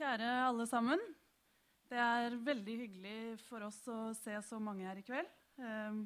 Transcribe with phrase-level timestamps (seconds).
[0.00, 1.00] Kjære alle sammen.
[1.92, 5.28] Det er veldig hyggelig for oss å se så mange her i kveld.
[5.60, 5.98] Ehm,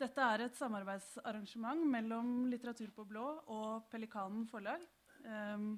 [0.00, 4.86] dette er et samarbeidsarrangement mellom Litteratur på blå og Pelikanen forlag.
[5.28, 5.74] Ehm,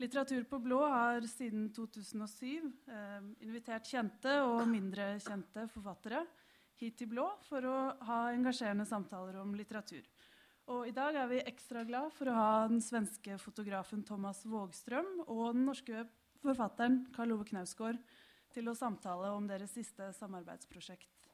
[0.00, 6.22] Litteratur på blå har siden 2007 ehm, invitert kjente og mindre kjente forfattere
[6.80, 10.00] hit til blå for å ha engasjerende samtaler om litteratur.
[10.72, 15.26] Og i dag er vi ekstra glad for å ha den svenske fotografen Thomas Vågstrøm
[15.26, 16.06] og den norske
[16.42, 18.00] forfatteren Karl Ove Knausgård
[18.54, 21.28] til å samtale om deres siste samarbeidsprosjekt.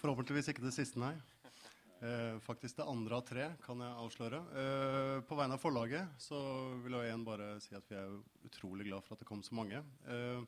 [0.00, 1.14] Forhåpentligvis ikke det siste, nei.
[2.00, 4.38] Eh, faktisk det andre av tre, kan jeg avsløre.
[4.56, 6.38] Eh, på vegne av forlaget så
[6.80, 8.14] vil jeg igjen bare si at vi er
[8.48, 9.82] utrolig glad for at det kom så mange.
[10.08, 10.40] Eh,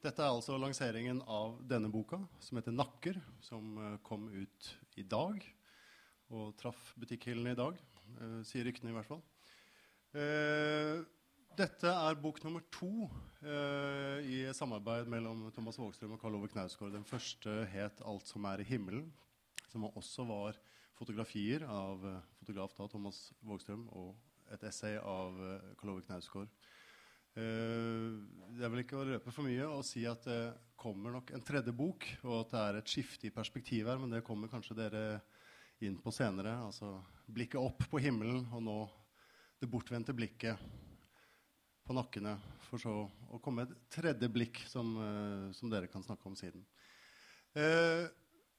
[0.00, 5.02] dette er altså lanseringen av denne boka, som heter 'Nakker', som eh, kom ut i
[5.02, 5.44] dag.
[6.30, 7.76] Og traff butikkhyllene i dag,
[8.20, 9.22] eh, sier ryktene i hvert fall.
[10.16, 11.02] Eh,
[11.56, 12.88] dette er bok nummer to
[13.44, 16.94] eh, i samarbeid mellom Thomas Vågstrøm og Karl Ove Knausgård.
[16.94, 19.10] Den første het 'Alt som er i himmelen',
[19.68, 20.56] som også var
[20.96, 24.16] fotografier av eh, fotograf da, Thomas Vågstrøm og
[24.52, 26.48] et essay av eh, Karl Ove Knausgård.
[27.36, 31.74] Er vel ikke å røpe for mye å si at det kommer nok en tredje
[31.76, 35.02] bok, og at det er et skifte i perspektiv her, men det kommer kanskje dere
[35.84, 36.56] inn på senere.
[36.64, 38.78] Altså blikket opp på himmelen, og nå
[39.60, 40.60] det bortvendte blikket
[41.86, 42.34] på nakkene,
[42.66, 46.64] for så å komme et tredje blikk som, uh, som dere kan snakke om siden.
[47.56, 48.04] Eh,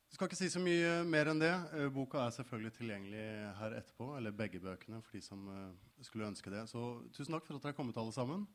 [0.09, 1.51] skal ikke si så mye mer enn det.
[1.75, 3.25] Uh, boka er selvfølgelig tilgjengelig
[3.59, 5.73] her etterpå, eller begge bøkene for de som uh,
[6.05, 6.63] skulle ønske det.
[6.71, 8.47] Så tusen takk for at dere er kommet, alle sammen.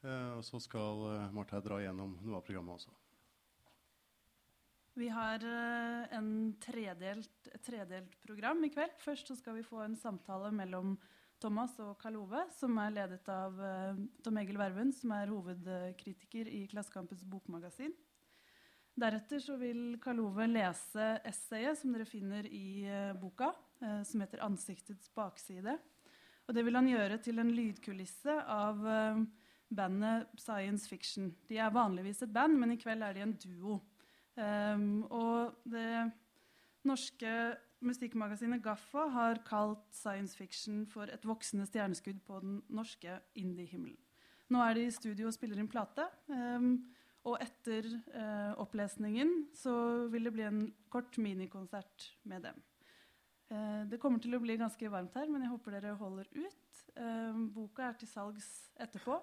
[0.00, 2.92] Eh, og så skal uh, Marte dra igjennom noe av programmet også.
[5.00, 6.30] Vi har en
[6.60, 8.98] tredelt, tredelt program i kveld.
[9.00, 10.96] Først skal vi få en samtale mellom
[11.40, 13.56] Thomas og Karl Ove, som er ledet av
[14.24, 17.94] Tom Egil Verven, som er hovedkritiker i Klassekampens bokmagasin.
[19.00, 24.42] Deretter vil Karl Ove lese essayet som dere finner i uh, boka, uh, som heter
[24.44, 25.78] 'Ansiktets bakside'.
[26.48, 28.80] Og det vil han gjøre til en lydkulisse av
[29.70, 31.30] bandet Science Fiction.
[31.48, 33.76] De er vanligvis et band, men i kveld er de en duo.
[34.34, 36.10] Um, og det
[36.84, 43.98] norske musikkmagasinet Gaffa har kalt science fiction for et voksende stjerneskudd på den norske indie-himmelen.
[44.50, 46.08] Nå er de i studio og spiller inn plate.
[46.26, 46.72] Um,
[47.28, 47.84] og etter
[48.16, 49.72] eh, opplesningen så
[50.08, 50.60] vil det bli en
[50.92, 52.62] kort minikonsert med dem.
[53.50, 56.80] Eh, det kommer til å bli ganske varmt her, men jeg håper dere holder ut.
[56.94, 58.48] Eh, boka er til salgs
[58.80, 59.18] etterpå.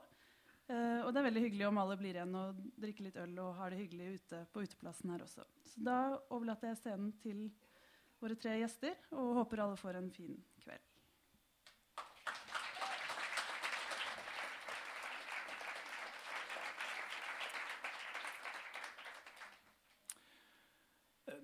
[0.68, 3.56] Eh, og det er veldig hyggelig om alle blir igjen og drikker litt øl og
[3.62, 5.48] har det hyggelig ute på uteplassen her også.
[5.72, 7.48] Så da overlater jeg scenen til
[8.22, 10.84] våre tre gjester og håper alle får en fin kveld.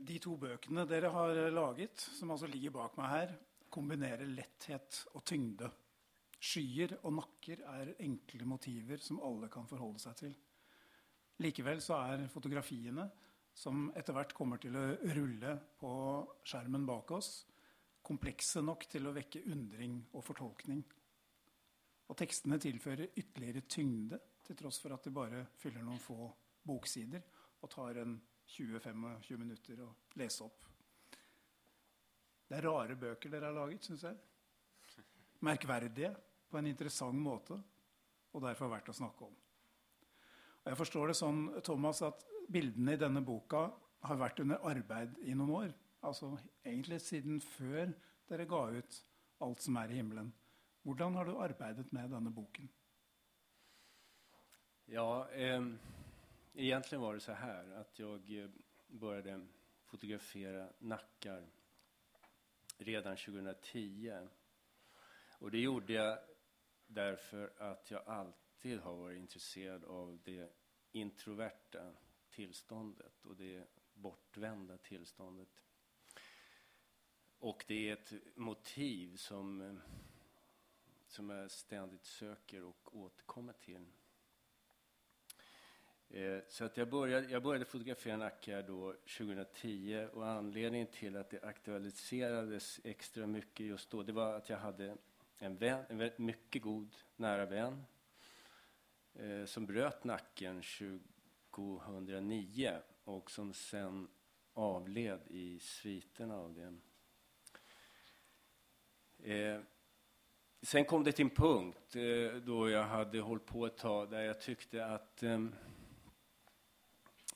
[0.03, 3.31] De to bøkene dere har laget, som altså ligger bak meg her,
[3.71, 5.69] kombinerer letthet og tyngde.
[6.43, 10.33] Skyer og nakker er enkle motiver som alle kan forholde seg til.
[11.41, 13.07] Likevel så er fotografiene,
[13.53, 15.93] som etter hvert kommer til å rulle på
[16.45, 17.31] skjermen bak oss,
[18.03, 20.81] komplekse nok til å vekke undring og fortolkning.
[22.09, 26.25] Og tekstene tilfører ytterligere tyngde, til tross for at de bare fyller noen få
[26.67, 27.21] boksider
[27.63, 28.17] og tar en
[28.51, 29.87] 20-25 minutter å
[30.19, 30.65] lese opp.
[32.43, 34.17] Det er rare bøker dere har laget, syns jeg.
[35.47, 36.11] Merkverdige
[36.51, 37.55] på en interessant måte,
[38.33, 39.39] og derfor verdt å snakke om.
[40.63, 43.69] Og jeg forstår det sånn, Thomas, at bildene i denne boka
[44.03, 45.73] har vært under arbeid i noen år.
[46.03, 46.33] Altså
[46.65, 47.93] egentlig siden før
[48.29, 49.03] dere ga ut
[49.41, 50.31] 'Alt som er i himmelen'.
[50.83, 52.69] Hvordan har du arbeidet med denne boken?
[54.87, 55.61] Ja, eh
[56.55, 58.63] egentlig var det så her at jeg begynte
[58.99, 59.47] började
[59.85, 61.45] fotografera nackar
[62.77, 64.29] redan 2010.
[65.39, 66.17] Och det gjorde jeg
[66.87, 70.49] därför at jeg alltid har vært intresserad av det
[70.91, 71.91] introverta
[72.35, 75.61] tillståndet och det bortvända tillståndet.
[77.39, 79.79] Och det är ett motiv som,
[81.07, 83.85] som jag ständigt söker och återkommer till.
[86.09, 91.29] Eh, så att jag, började, jag började fotografera Nacka då 2010 och anledningen till att
[91.29, 94.97] det aktualiserades extra mycket just då det var att jag hade
[95.37, 97.83] en, vän, en mycket god nära vän
[99.13, 100.61] eh, som bröt nacken
[101.55, 104.07] 2009 och som sen
[104.53, 106.75] avled i sviterna av det.
[109.33, 109.61] Eh,
[110.61, 114.21] sen kom det till en punkt eh, då jag hade hållit på ett tag där
[114.21, 115.45] jag tyckte att, eh,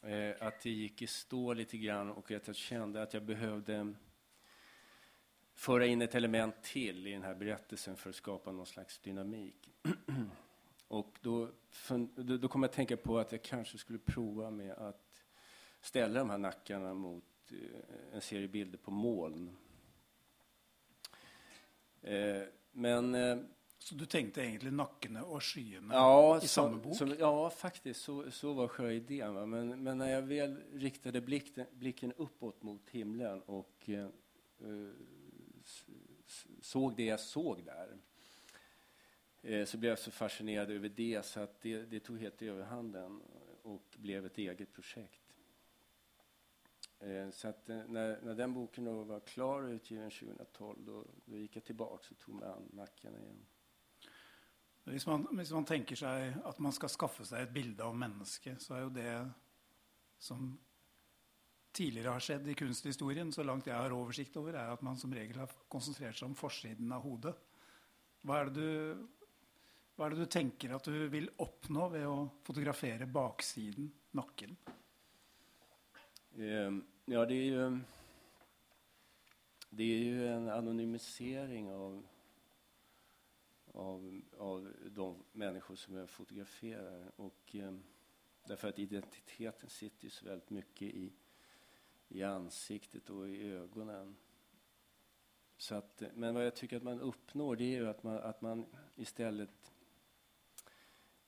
[0.02, 3.94] eh, att det gick i stå lite grann och att jag kände att jag behövde
[5.54, 9.70] föra in ett element till i den här berättelsen för att skapa någon slags dynamik.
[10.88, 11.50] och då,
[12.16, 15.26] då, då kom jag att tänka på att jag kanske skulle prova med att
[15.82, 17.24] ställa de här nackarna mot
[18.14, 19.56] en serie bilder på moln.
[22.72, 23.38] Men eh,
[23.80, 26.96] Så du tenkte egentlig nakkene og skyene ja, i samme bok?
[26.98, 28.02] Som, ja, faktiskt.
[28.02, 29.36] Så, så var själva idén.
[29.36, 29.46] Va?
[29.46, 34.10] Men, men när jag väl riktade blicken, blicken uppåt mot himlen och eh,
[36.62, 37.98] såg det jag såg där
[39.42, 43.22] eh, så blev jag så fascinerad över det så att det, det tog helt överhanden
[43.64, 45.22] och blev ett eget projekt.
[47.00, 51.06] Eh, så att eh, när, när den boken då var klar och utgiven 2012, då,
[51.26, 53.46] då gick jag tillbaka och tog mig an nacken igen.
[54.84, 58.62] Hvis man, hvis man, tenker seg at man skal skaffe seg et bilde av mennesket,
[58.64, 59.16] så er jo det
[60.24, 60.54] som
[61.76, 65.12] tidligere har skjedd i kunsthistorien, så langt jeg har oversikt over, er at man som
[65.14, 67.36] regel har konsentrert seg om forsiden av hodet.
[68.24, 68.64] Hva er, du,
[69.98, 74.54] hva er det du tenker at du vil oppnå ved å fotografere baksiden, nakken?
[76.38, 77.70] Ehm, ja, det er jo
[79.78, 81.98] det er jo en anonymisering av,
[83.74, 84.06] av,
[84.38, 87.12] av de människor som jag fotograferar.
[87.16, 87.74] Och, eh,
[88.48, 91.14] därför att identiteten sitter så väldigt mycket i,
[92.08, 93.68] i ansiktet och i
[95.72, 98.66] att, men vad jag tycker att man uppnår det är ju att man, att man
[98.96, 99.74] istället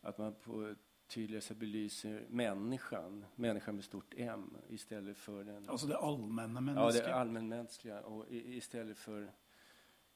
[0.02, 0.76] att man på
[1.10, 5.70] tydligare sätt belyser människan, människan med stort M, istället för den...
[5.70, 7.04] Alltså det allmänna mänskliga?
[7.04, 8.02] Ja, det allmänmänskliga.
[8.02, 9.32] Och istället för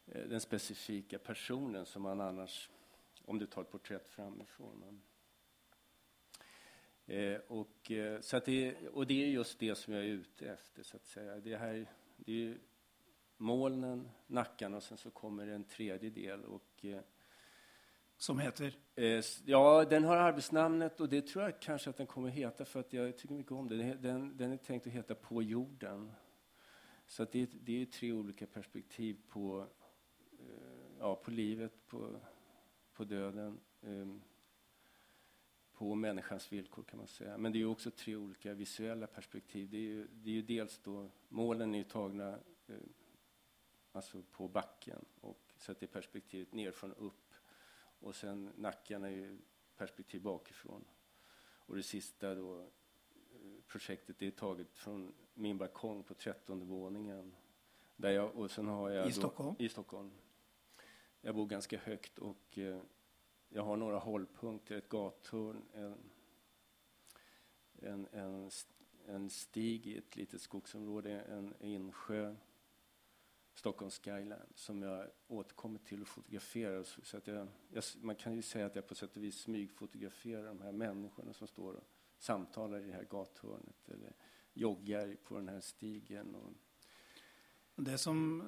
[0.05, 2.69] eh, den specifika personen som man annars,
[3.25, 4.79] om du tar ett porträtt framifrån.
[4.79, 5.01] Men,
[7.17, 10.49] eh, och, eh, så att det, och det är just det som jag är ute
[10.49, 11.39] efter, så att säga.
[11.39, 11.85] Det här,
[12.17, 12.57] det är
[13.37, 16.45] molnen, nackarna och sen så kommer en tredje del.
[16.45, 17.01] Och, eh,
[18.23, 18.77] som heter?
[18.95, 22.95] Eh, ja, den har arbeidsnavnet, og det tror jeg kanskje at den kommer heta for
[22.95, 23.79] jeg tykker mye om det.
[24.03, 26.07] Den, den er tenkt å heta På jorden.
[27.07, 29.65] Så det, det er tre olika perspektiv på,
[30.39, 32.07] eh, ja, på livet, på,
[32.93, 34.15] på döden, eh,
[35.73, 37.37] på människans villkor kan man säga.
[37.37, 39.67] Men det er også tre olika visuella perspektiv.
[39.71, 42.37] Det er, det er dels då, målen er ju tagna
[43.91, 47.22] altså på backen og så att det är perspektivet fra upp
[48.03, 49.37] och sen nacken är ju
[49.77, 50.85] perspektiv bakifrån.
[51.43, 52.69] Och det sista då,
[53.67, 57.35] projektet projektet är taget från min balkong på trettonde våningen.
[57.95, 59.55] Där jag, och sen har jag I då, Stockholm?
[59.59, 60.11] I Stockholm.
[61.21, 62.81] Jag bor ganska högt och eh,
[63.49, 66.09] jag har några hållpunkter, ett gathörn, en,
[67.75, 68.51] en, en,
[69.05, 72.35] en stig i ett litet skogsområde, en insjö
[73.53, 76.83] Stockholms skyline som jag återkommer till och fotograferar.
[76.83, 80.43] Så att jag, jag, man kan ju säga att jag på sätt och vis smygfotograferar
[80.43, 81.83] de här människorna som står och
[82.17, 84.13] samtalar i det här gathörnet eller
[84.53, 86.35] joggar på den här stigen.
[86.35, 86.53] Och,
[87.75, 88.43] det som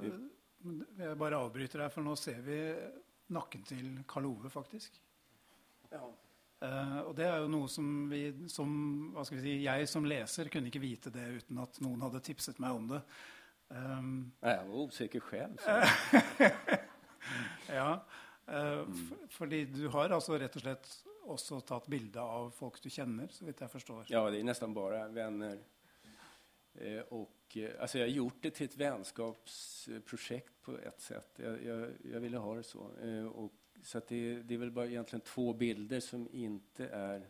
[0.98, 2.60] Jeg bare avbryter deg, for nå ser vi
[3.36, 4.98] nakken til Karl Ove, faktisk.
[5.92, 6.08] Ja.
[6.64, 8.70] Uh, og det er jo noe som vi som
[9.14, 12.24] hva skal vi si, Jeg som leser kunne ikke vite det uten at noen hadde
[12.26, 13.02] tipset meg om det.
[13.70, 15.56] Um, jeg var oppsikker sjel.
[17.80, 17.90] ja,
[18.52, 20.92] uh, fordi du har altså rett og slett
[21.26, 24.06] også tatt bilde av folk du kjenner, så vidt jeg forstår?
[24.14, 25.58] Ja, det er nesten bare venner.
[26.76, 31.40] Eh, og, eh, altså jeg har gjort det til et vennskapsprosjekt på ett sett.
[31.40, 32.90] Jeg, jeg, jeg, ville ha det så.
[33.02, 33.54] Eh, og,
[33.86, 34.20] så det,
[34.50, 37.26] det, er vel bare egentlig två bilder som ikke er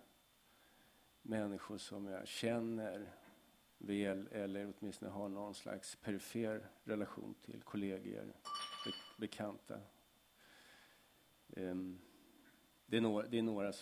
[1.30, 3.06] mennesker som jeg känner
[3.86, 8.34] väl eller åtminstone har någon slags perifer relation till kollegor,
[8.86, 9.80] be bekanta.
[11.48, 12.00] Um,
[12.86, 13.74] det, är några, det är några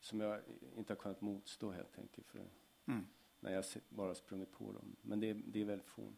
[0.00, 0.40] som jag
[0.76, 2.50] inte har kunnat motstå helt enkelt för
[2.86, 3.06] mm.
[3.40, 4.96] när jag bara sprungit på dem.
[5.02, 6.12] Men det, det är väldigt få.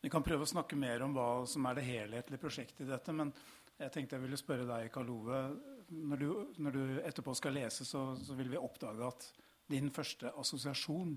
[0.00, 3.12] Vi kan prøve å snakke mer om hva som er det helhetlige prosjektet i dette.
[3.12, 3.32] Men
[3.78, 5.40] jeg tenkte jeg ville spørre deg, Karl Ove.
[5.88, 6.28] Når du,
[6.62, 9.26] når du etterpå skal lese, så, så vil vi oppdage at
[9.70, 11.16] din første assosiasjon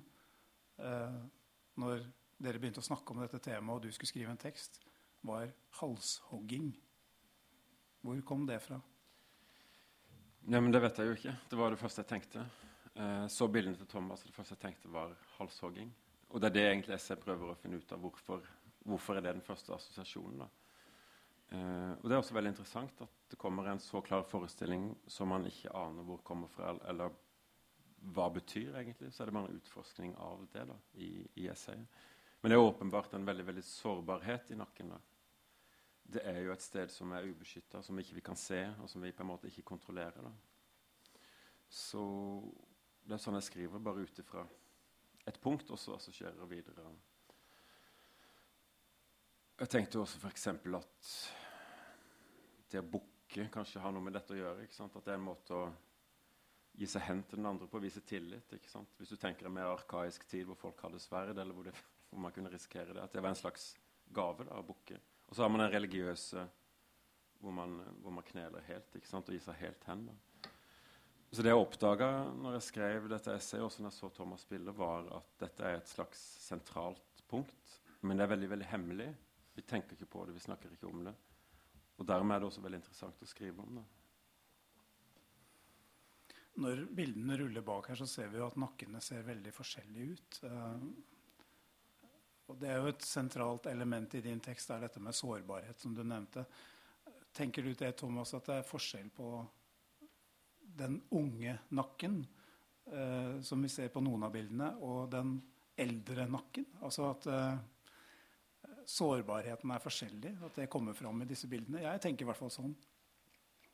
[0.79, 2.03] når
[2.39, 4.79] dere begynte å snakke om dette temaet, og du skulle skrive en tekst,
[5.27, 5.49] var
[5.81, 6.71] halshogging.
[8.01, 8.79] Hvor kom det fra?
[10.47, 11.35] Ja, men Det vet jeg jo ikke.
[11.49, 12.45] Det var det første jeg tenkte.
[12.95, 15.91] Eh, så bildene til Thomas, og det første jeg tenkte, var halshogging.
[16.29, 17.99] Og det er det egentlig jeg prøver å finne ut av.
[17.99, 18.47] Hvorfor,
[18.85, 20.45] hvorfor er det den første assosiasjonen?
[20.45, 20.49] da?
[21.49, 25.31] Uh, og Det er også veldig interessant at det kommer en så klar forestilling som
[25.33, 27.09] man ikke aner hvor kommer fra, eller
[28.01, 29.11] hva betyr egentlig.
[29.13, 31.99] Så er det bare en utforskning av det da, i, i essayet.
[32.39, 34.93] Men det er åpenbart en veldig veldig sårbarhet i nakken.
[34.93, 34.99] da.
[36.09, 39.03] Det er jo et sted som er ubeskytta, som ikke vi kan se, og som
[39.03, 40.23] vi på en måte ikke kontrollerer.
[40.23, 40.31] da.
[41.69, 42.01] Så
[43.03, 44.45] det er sånn jeg skriver, bare ut ifra
[45.27, 46.87] et punkt, og så assosierer videre.
[49.59, 50.47] Jeg tenkte også f.eks.
[50.47, 51.11] at
[52.71, 54.63] det å bukke kanskje har noe med dette å gjøre.
[54.63, 54.95] ikke sant?
[54.95, 55.67] At det er en måte å
[56.77, 58.53] gi seg hen til den andre på, vise tillit.
[58.55, 58.93] ikke sant?
[58.97, 61.75] Hvis du tenker en mer arkaisk tid hvor folk hadde sverd, eller hvor, det,
[62.09, 63.73] hvor, man kunne risikere det, at det var en slags
[64.15, 64.99] gave da, å bukke.
[65.27, 66.45] Og så har man den religiøse
[67.39, 69.29] hvor man, hvor man kneler helt ikke sant?
[69.29, 70.07] og gir seg helt hen.
[70.09, 70.51] da.
[71.29, 74.73] Så det jeg oppdaga når jeg skrev dette essayet, også når jeg så Thomas spille,
[74.75, 77.75] var at dette er et slags sentralt punkt.
[78.01, 79.09] Men det er veldig veldig hemmelig.
[79.55, 81.13] Vi tenker ikke på det, vi snakker ikke om det.
[81.99, 83.85] Og dermed er det også veldig interessant å skrive om det.
[86.59, 90.39] Når bildene ruller bak her, så ser vi jo at nakkene ser veldig forskjellige ut.
[90.43, 92.09] Uh,
[92.49, 95.93] og det er jo et sentralt element i din tekst, er dette med sårbarhet, som
[95.95, 96.43] du nevnte.
[97.35, 99.29] Tenker du det, Thomas, at det er forskjell på
[100.79, 102.19] den unge nakken,
[102.91, 105.37] uh, som vi ser på noen av bildene, og den
[105.79, 106.67] eldre nakken?
[106.83, 110.35] Altså at uh, sårbarheten er forskjellig?
[110.49, 111.85] At det kommer fram i disse bildene?
[111.85, 112.75] Jeg tenker i hvert fall sånn.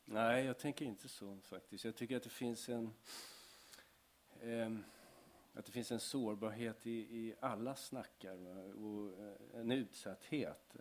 [0.08, 1.84] Nej, jag tänker inte så faktiskt.
[1.84, 2.94] Jag tycker att det finns en
[4.40, 4.70] eh,
[5.54, 8.74] att det finns en sårbarhet i, i alla snackar va?
[8.74, 10.76] och eh, en utsatthet.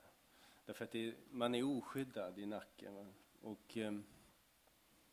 [0.66, 2.96] Därför att det, man är oskyddad i nacken.
[2.96, 3.06] Va?
[3.42, 3.94] Och eh,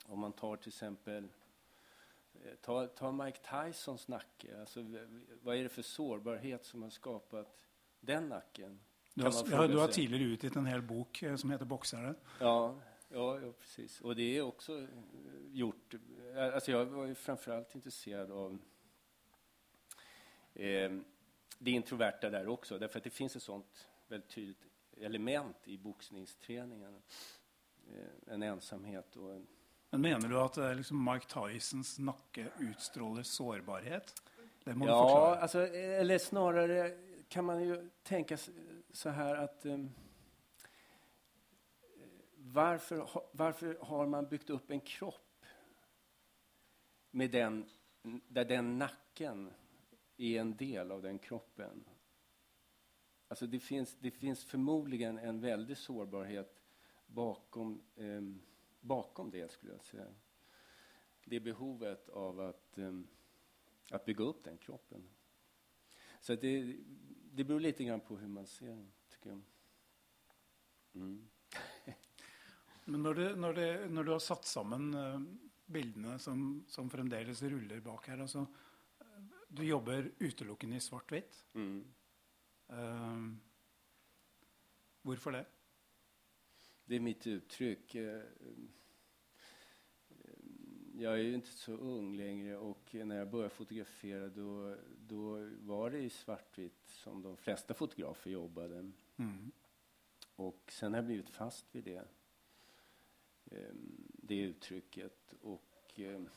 [0.06, 1.28] om man tar till exempel
[2.34, 4.60] eh, Ta, ta Mike Tysons nacke.
[4.60, 4.84] Alltså,
[5.42, 7.58] vad är det för sårbarhet som har skapat
[8.00, 8.80] den nacken?
[9.14, 12.14] Du har, ja, du har tidligere utgitt en hel bok eh, som heter 'Boksere'.
[12.40, 12.74] Ja,
[13.12, 14.00] ja, ja, precis.
[14.00, 14.86] Och det är också eh,
[15.52, 15.94] gjort...
[16.34, 18.58] Eh, alltså jag var ju framförallt intresserad av
[20.54, 20.92] eh,
[21.58, 22.78] det introverta där också.
[22.78, 24.66] Därför att det finns ett sånt väldigt tydligt
[24.96, 27.02] element i boxningsträningen.
[27.88, 29.46] Eh, en ensamhet och en...
[29.90, 34.14] Men mener du at liksom Mike Tysons nakke utstråler sårbarhet?
[34.64, 35.42] Det må ja, du.
[35.42, 36.96] Alltså, eller snarare
[37.28, 38.38] kan man ju tänka
[38.92, 39.90] så här att um,
[42.52, 45.44] varför, varför har man byggt upp en kropp
[47.10, 47.68] med den,
[48.28, 49.50] där den nacken
[50.16, 51.84] är en del av den kroppen?
[53.28, 56.62] Alltså det, finns, det finns förmodligen en väldig sårbarhet
[57.06, 58.22] bakom, eh,
[58.80, 60.14] bakom det, skulle jag säga.
[61.24, 63.00] Det behovet av att, eh,
[63.90, 65.08] att bygga upp den kroppen.
[66.20, 66.76] Så det,
[67.32, 69.42] det beror lite grann på hur man ser den, tycker jag.
[70.94, 71.28] Mm.
[72.84, 75.22] Men når du, når, det, når du, har satt sammen uh,
[75.72, 78.46] bildene som, som, fremdeles ruller bak her altså,
[79.48, 81.44] Du jobber utelukkende i svart-hvitt.
[81.54, 81.80] Mm.
[82.72, 83.26] Uh,
[85.02, 85.44] hvorfor det?
[86.88, 88.22] Det er mitt uttrykk Jeg
[90.94, 95.90] jag är ju inte så ung längre och när jag började fotografera då, då var
[95.90, 98.92] det i svartvitt som de flesta fotografer jobbade.
[99.16, 99.52] Mm.
[100.36, 102.04] Och sen har jag blivit fast vid det,
[104.06, 105.34] det uttrycket.
[105.40, 106.28] Och, ehm,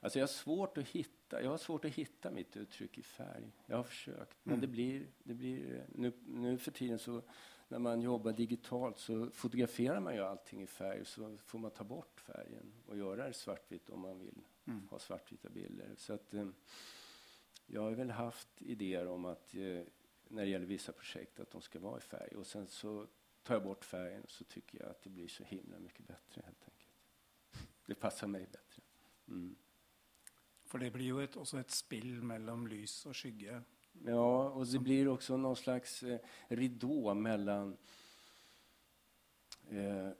[0.00, 3.52] alltså jag har svårt att hitta, jag har svårt att hitta mitt uttryck i färg.
[3.66, 4.60] Jag har försökt, men mm.
[4.60, 7.22] det blir, det blir nu, nu för tiden så
[7.68, 11.84] när man jobbar digitalt så fotograferar man ju allting i färg så får man ta
[11.84, 14.88] bort färgen och göra det svartvitt om man vill mm.
[14.88, 15.94] ha svartvita bilder.
[15.96, 16.48] Så att, eh,
[17.66, 19.82] jag har väl haft idéer om att eh,
[20.28, 23.06] när det gäller vissa projekt att de ska vara i färg och sen så
[23.48, 26.64] tar jag bort färgen så tycker jag att det blir så himla mycket bättre helt
[26.64, 26.94] enkelt.
[27.86, 28.82] Det passar mig bättre.
[29.28, 29.56] Mm.
[30.64, 33.62] For det blir jo et, også et spill mellom lys og skygge
[34.04, 37.76] Ja, och det blir också någon slags eh, ridå mellan
[39.70, 40.10] eh,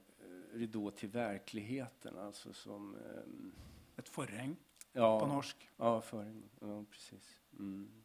[0.51, 2.95] ridå till verkligheten, alltså som...
[2.95, 4.55] Eh, Ett förhäng
[4.93, 5.69] ja, på norsk?
[5.77, 6.49] Ja, förhäng.
[6.59, 7.41] Ja, precis.
[7.53, 8.03] Mm.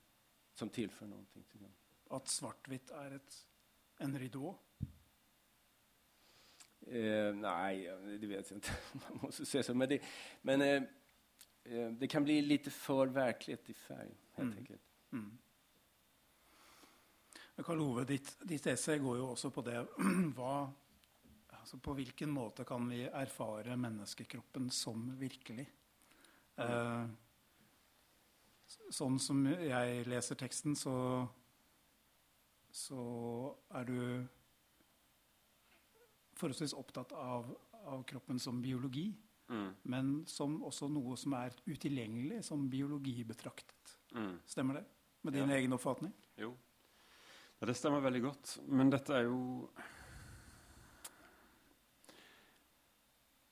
[0.52, 3.48] Som tillför någonting till At Att svartvitt är ett,
[3.98, 4.58] en ridå?
[6.86, 8.70] Eh, nej, det vet jag inte.
[8.92, 9.74] Man måste säga så.
[9.74, 10.02] Men, det,
[10.42, 10.82] men eh,
[11.64, 14.58] eh, det kan bli lite för verkligt i färg, helt mm.
[14.58, 14.82] enkelt.
[15.12, 15.38] Mm.
[17.56, 19.78] Karl Ove, ditt, ditt, essay går jo også på det
[20.36, 20.72] hva,
[21.54, 25.68] altså På hvilken måte kan vi erfare menneskekroppen som virkelig?
[26.58, 27.06] Eh,
[28.90, 30.94] sånn som jeg leser teksten, så,
[32.74, 33.04] så
[33.78, 33.98] er du
[36.44, 37.48] forholdsvis opptatt av,
[37.88, 39.10] av kroppen som biologi,
[39.48, 39.74] Mm.
[39.84, 43.98] men som også noe som er utilgjengelig som biologi betraktet.
[44.14, 44.38] Mm.
[44.48, 44.84] Stemmer det?
[45.22, 45.56] Med din Ja.
[45.58, 46.12] egen oppfatning?
[46.38, 46.54] Jo.
[47.60, 48.54] Ja, det stemmer veldig godt.
[48.68, 49.68] Men dette er jo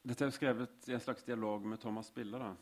[0.04, 2.38] Dette er jo skrevet i en slags dialog med Thomas Bille.
[2.38, 2.54] da.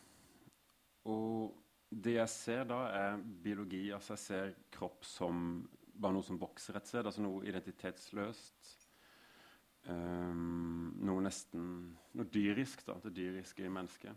[1.07, 1.55] Og
[1.91, 3.87] det jeg ser da, er biologi.
[3.93, 7.07] Altså jeg ser kropp som bare noe som vokser et sted.
[7.07, 8.80] Altså noe identitetsløst.
[9.89, 12.97] Ehm, noe nesten Noe dyrisk, da.
[13.05, 14.17] Det dyriske i mennesket.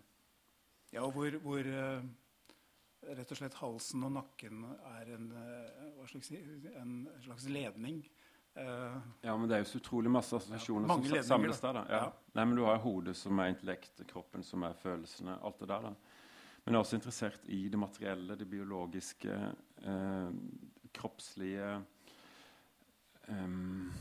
[0.91, 2.01] Ja, og hvor, hvor eh,
[3.13, 4.63] rett og slett halsen og nakken
[4.95, 6.39] er en, eh, skal
[6.81, 8.01] en slags ledning.
[8.57, 11.73] Uh, Ja, men det er jo så utrolig masse assosiasjoner Ja, som samles der.
[11.73, 11.85] da.
[11.89, 12.01] Ja.
[12.03, 12.11] Ja.
[12.35, 15.81] Nei, men Du har hodet som er intellekt, kroppen som er følelsene, alt det der.
[15.81, 15.93] da.
[16.65, 20.29] Men jeg er også interessert i det materielle, det biologiske, eh,
[20.93, 21.83] kroppslige
[23.27, 23.91] em,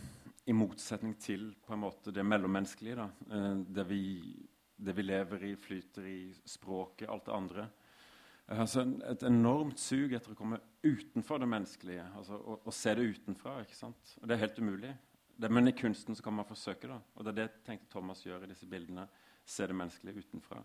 [0.44, 2.96] I motsetning til på en måte det mellommenneskelige.
[2.98, 3.36] da.
[3.36, 4.02] Eh, det, vi,
[4.76, 7.68] det vi lever i, flyter i, språket, alt det andre.
[8.48, 12.04] Jeg har altså et enormt sug etter å komme utenfor det menneskelige.
[12.18, 13.60] altså Å, å se det utenfra.
[13.62, 14.16] ikke sant?
[14.20, 14.94] Og Det er helt umulig.
[15.38, 16.90] Det, men i kunsten så kan man forsøke.
[16.90, 19.06] da, og Det er det jeg tenkte Thomas gjør i disse bildene.
[19.46, 20.62] Se det menneskelige utenfra.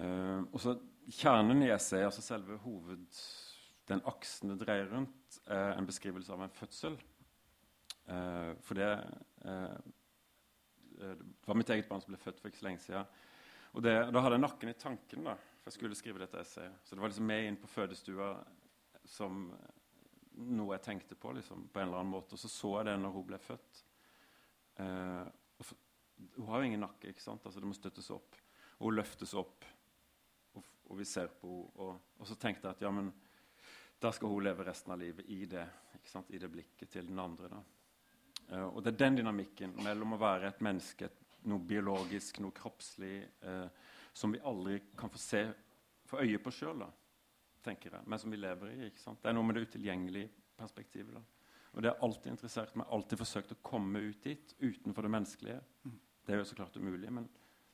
[0.00, 0.76] Eh, og så
[1.10, 3.06] Kjernen i essayet, altså selve hoved,
[3.90, 6.98] den aksen det dreier rundt, er en beskrivelse av en fødsel.
[8.10, 8.90] Eh, for det
[9.46, 9.78] uh,
[11.00, 13.06] det var mitt eget barn som ble født for ikke så lenge siden.
[13.72, 16.82] Og det, da hadde jeg nakken i tanken, da, for jeg skulle skrive dette essayet.
[16.84, 18.34] Så det var liksom med inn på fødestua
[19.08, 19.46] som
[20.58, 22.36] noe jeg tenkte på liksom, på en eller annen måte.
[22.36, 23.80] Og så så jeg det når hun ble født.
[24.80, 25.24] Uh,
[25.62, 25.80] for,
[26.36, 27.48] hun har jo ingen nakke, ikke sant?
[27.48, 28.36] Altså, det må støttes opp.
[28.76, 29.66] Og hun løftes opp,
[30.52, 31.74] og, og vi ser på henne.
[31.80, 33.08] Og, og så tenkte jeg at ja, men
[34.00, 35.64] da skal hun leve resten av livet i det,
[35.96, 36.32] ikke sant?
[36.32, 37.48] i det blikket til den andre.
[37.56, 37.64] da.
[38.50, 41.10] Eh, og det er den dynamikken mellom å være et menneske,
[41.50, 43.66] noe biologisk, noe kroppslig, eh,
[44.12, 45.44] som vi aldri kan få se,
[46.10, 46.84] få øye på sjøl,
[47.64, 48.78] tenker jeg, men som vi lever i.
[48.88, 49.20] ikke sant?
[49.22, 51.14] Det er noe med det utilgjengelige perspektivet.
[51.14, 51.22] da.
[51.72, 55.60] Og det har alltid interessert meg, alltid forsøkt å komme ut dit, utenfor det menneskelige.
[56.26, 57.28] Det er jo så klart umulig, men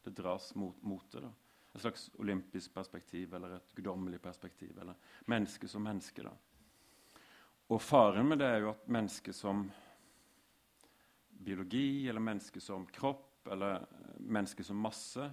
[0.04, 1.22] det dras mot, mot det.
[1.24, 1.32] da.
[1.74, 4.76] Et slags olympisk perspektiv eller et guddommelig perspektiv.
[4.80, 4.94] Eller
[5.26, 6.22] menneske som menneske.
[6.22, 6.32] da.
[7.68, 9.64] Og faren med det er jo at mennesket som
[11.38, 15.30] biologi, eller mennesket som kropp, eller eh, mennesket som masse,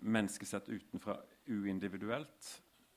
[0.00, 2.54] mennesket sett utenfra uindividuelt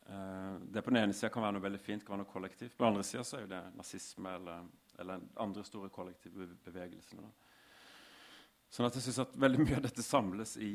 [0.09, 2.77] Uh, Det på den ene sida kan være noe veldig fint, kan være noe kollektivt.
[2.77, 4.69] På den andre sida er det nazisme eller,
[5.03, 7.25] eller andre store kollektive bevegelser.
[8.71, 10.71] Sånn at jeg syns at veldig mye av dette samles i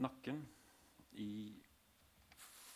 [0.00, 0.42] nakken.
[1.24, 1.30] I,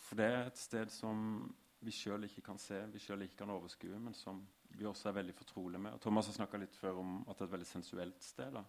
[0.07, 1.45] for det er et sted som
[1.85, 4.41] vi sjøl ikke kan se, vi sjøl ikke kan overskue, men som
[4.77, 5.95] vi også er veldig fortrolige med.
[5.95, 8.51] Og Thomas har snakka litt før om at det er et veldig sensuelt sted.
[8.53, 8.63] da.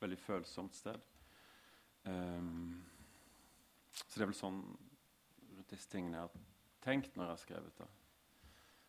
[0.00, 1.00] Veldig følsomt sted.
[2.04, 2.82] Um,
[3.94, 4.60] så det er vel sånn
[5.54, 6.48] rundt disse tingene jeg har
[6.84, 7.90] tenkt når jeg har skrevet det.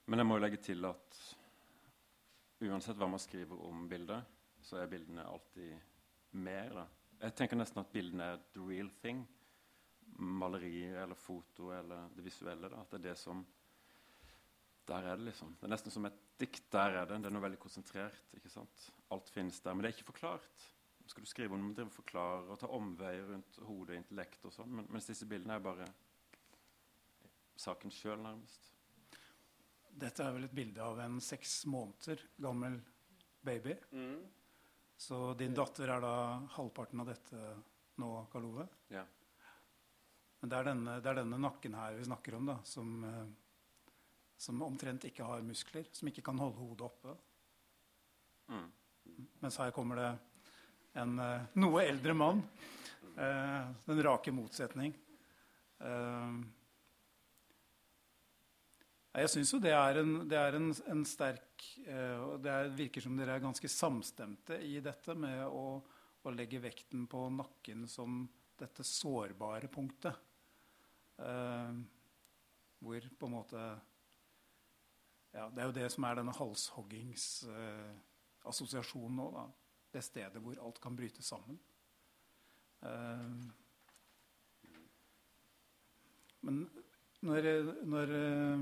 [0.05, 1.19] Men jeg må jo legge til at
[2.65, 4.33] uansett hva man skriver om bildet,
[4.65, 5.75] så er bildene alltid
[6.41, 6.73] mer.
[6.73, 6.85] da.
[7.21, 9.23] Jeg tenker nesten at bildene er the real thing.
[10.17, 12.69] Malerier eller foto eller det visuelle.
[12.69, 13.45] da, At det er det som
[14.85, 15.55] Der er det, liksom.
[15.59, 16.67] Det er nesten som et dikt.
[16.73, 17.19] Der er det.
[17.23, 18.33] Det er noe veldig konsentrert.
[18.37, 18.87] ikke sant?
[19.13, 19.73] Alt finnes der.
[19.73, 20.65] Men det er ikke forklart.
[21.05, 24.71] Skal du skrive om det, forklare og ta omveier rundt hodet intellekt og sånn.
[24.73, 25.85] Men, mens disse bildene er bare
[27.61, 28.71] saken sjøl, nærmest.
[29.95, 32.79] Dette er vel et bilde av en seks måneder gammel
[33.45, 33.77] baby.
[34.97, 36.15] Så din datter er da
[36.55, 37.39] halvparten av dette
[38.01, 38.65] nå, Karl Ove?
[38.91, 39.05] Ja.
[40.41, 43.23] Men det er, denne, det er denne nakken her vi snakker om, da, som, eh,
[44.37, 47.15] som omtrent ikke har muskler, som ikke kan holde hodet oppe.
[48.51, 48.67] Mm.
[49.43, 50.11] Mens her kommer det
[50.99, 52.43] en eh, noe eldre mann.
[53.15, 54.93] Eh, den rake motsetning.
[55.79, 56.37] Eh,
[59.15, 62.71] jeg syns jo det er en, det er en, en sterk eh, og Det er,
[62.75, 67.85] virker som dere er ganske samstemte i dette med å, å legge vekten på nakken
[67.87, 68.25] som
[68.59, 70.15] dette sårbare punktet.
[71.23, 71.77] Eh,
[72.83, 73.61] hvor på en måte
[75.35, 79.27] ja, Det er jo det som er denne halshoggingsassosiasjonen nå.
[79.35, 79.43] Da.
[79.91, 81.57] Det stedet hvor alt kan bryte sammen.
[82.81, 83.31] Eh,
[86.45, 86.55] men
[87.25, 87.41] når,
[87.89, 88.59] når eh,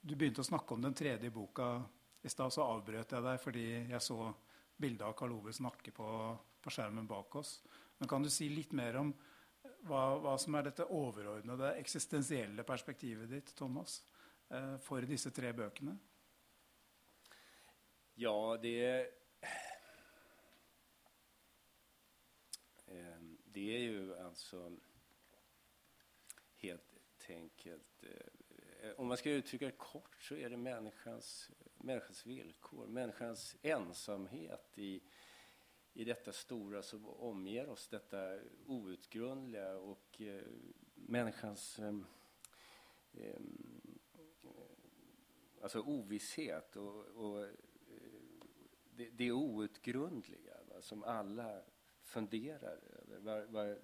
[0.00, 1.68] du begynte å snakke om den tredje boka
[2.22, 4.18] i stad, så avbrøt jeg deg fordi jeg så
[4.78, 6.08] bildet av Karl Ove snakke på,
[6.62, 7.50] på skjermen bak oss.
[7.98, 9.08] Men kan du si litt mer om
[9.88, 13.92] hva, hva som er dette overordnede, eksistensielle perspektivet ditt, Thomas,
[14.80, 15.92] for disse tre bøkene?
[18.16, 18.76] Ja, det
[23.58, 24.70] det er jo altså
[26.62, 28.02] helt enkelt...
[28.02, 35.02] Eh, om man skal uttrykke det kort så er det människans villkor, människans ensamhet i,
[35.94, 38.22] i dette stora som omger oss, dette
[38.68, 40.20] uutgrunnelige, og
[41.10, 41.98] menneskens eh,
[43.18, 43.40] eh,
[45.62, 47.50] alltså ovisshet och, och eh,
[48.90, 51.62] det, det outgrundliga va, som alla
[52.02, 53.18] funderar över.
[53.18, 53.78] Var, var,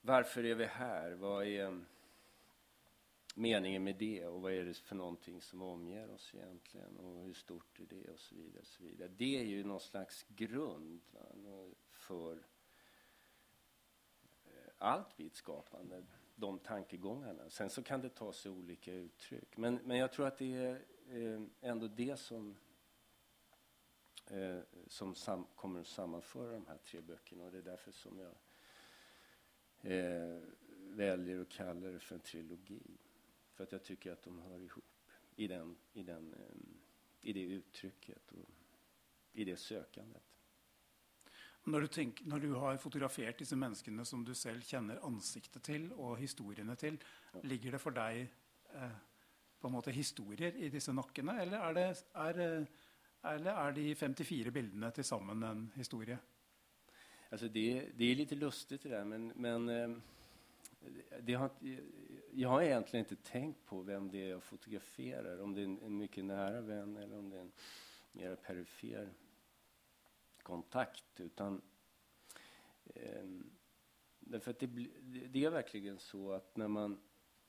[0.00, 1.12] varför är vi här?
[1.12, 1.84] Vad är
[3.34, 4.26] meningen med det?
[4.26, 6.96] Och vad är det för någonting som omger oss egentligen?
[6.96, 8.08] Och hur stort är det?
[8.08, 8.60] Och så vidare.
[8.60, 9.08] Och så vidare.
[9.08, 12.46] Det är ju någon slags grund va, för
[14.44, 17.50] eh, allt vid skapande, de tankegångarna.
[17.50, 19.56] Sen så kan det ta sig olika uttryck.
[19.56, 22.56] Men, men jag tror att det är eh, ändå det som
[24.26, 27.44] eh, som sam kommer att sammanföra de här tre böckerna.
[27.44, 28.34] Och det är därför som jag
[29.92, 30.40] eh,
[30.78, 32.98] väljer att kalla det för en trilogi.
[33.52, 34.84] För att jag tycker att de hör ihop
[35.36, 38.48] i, den, i, den, eh, i det uttrycket och
[39.32, 40.31] i det sökandet.
[41.64, 45.86] Når du, tenker, når du, har fotografert disse menneskene som du selv kjenner ansiktet til
[45.94, 46.98] og historiene til,
[47.46, 48.24] ligger det for deg
[48.74, 48.96] eh,
[49.62, 51.86] på en måte historier i disse nakkene, eller er det,
[52.24, 52.82] er, eh,
[53.30, 56.18] eller er de 54 bildene til sammen en historie?
[57.30, 59.94] Alltså det, det litt lustig til det men, men eh,
[61.22, 65.40] det har, jeg har egentlig ikke tenkt på hvem det er jeg fotograferer.
[65.40, 67.52] Om det er en, en mye nære venn, eller om det er en
[68.18, 69.12] mer perifer
[70.42, 71.20] kontakt.
[71.20, 71.62] Utan,
[72.84, 73.28] eh,
[74.20, 74.66] därför att det,
[75.28, 77.00] det, är verkligen så att när man,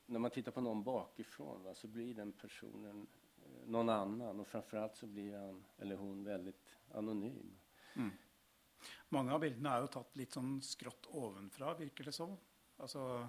[0.06, 3.08] när man tittar på någon bakifrån va, så blir den personen
[3.66, 4.40] någon annan.
[4.40, 7.58] Och framförallt så blir han eller hon väldigt anonym.
[7.96, 8.12] Mm.
[9.10, 12.34] Mange av bildene er jo tatt litt sånn skrått ovenfra, virker det som.
[12.82, 13.28] Altså,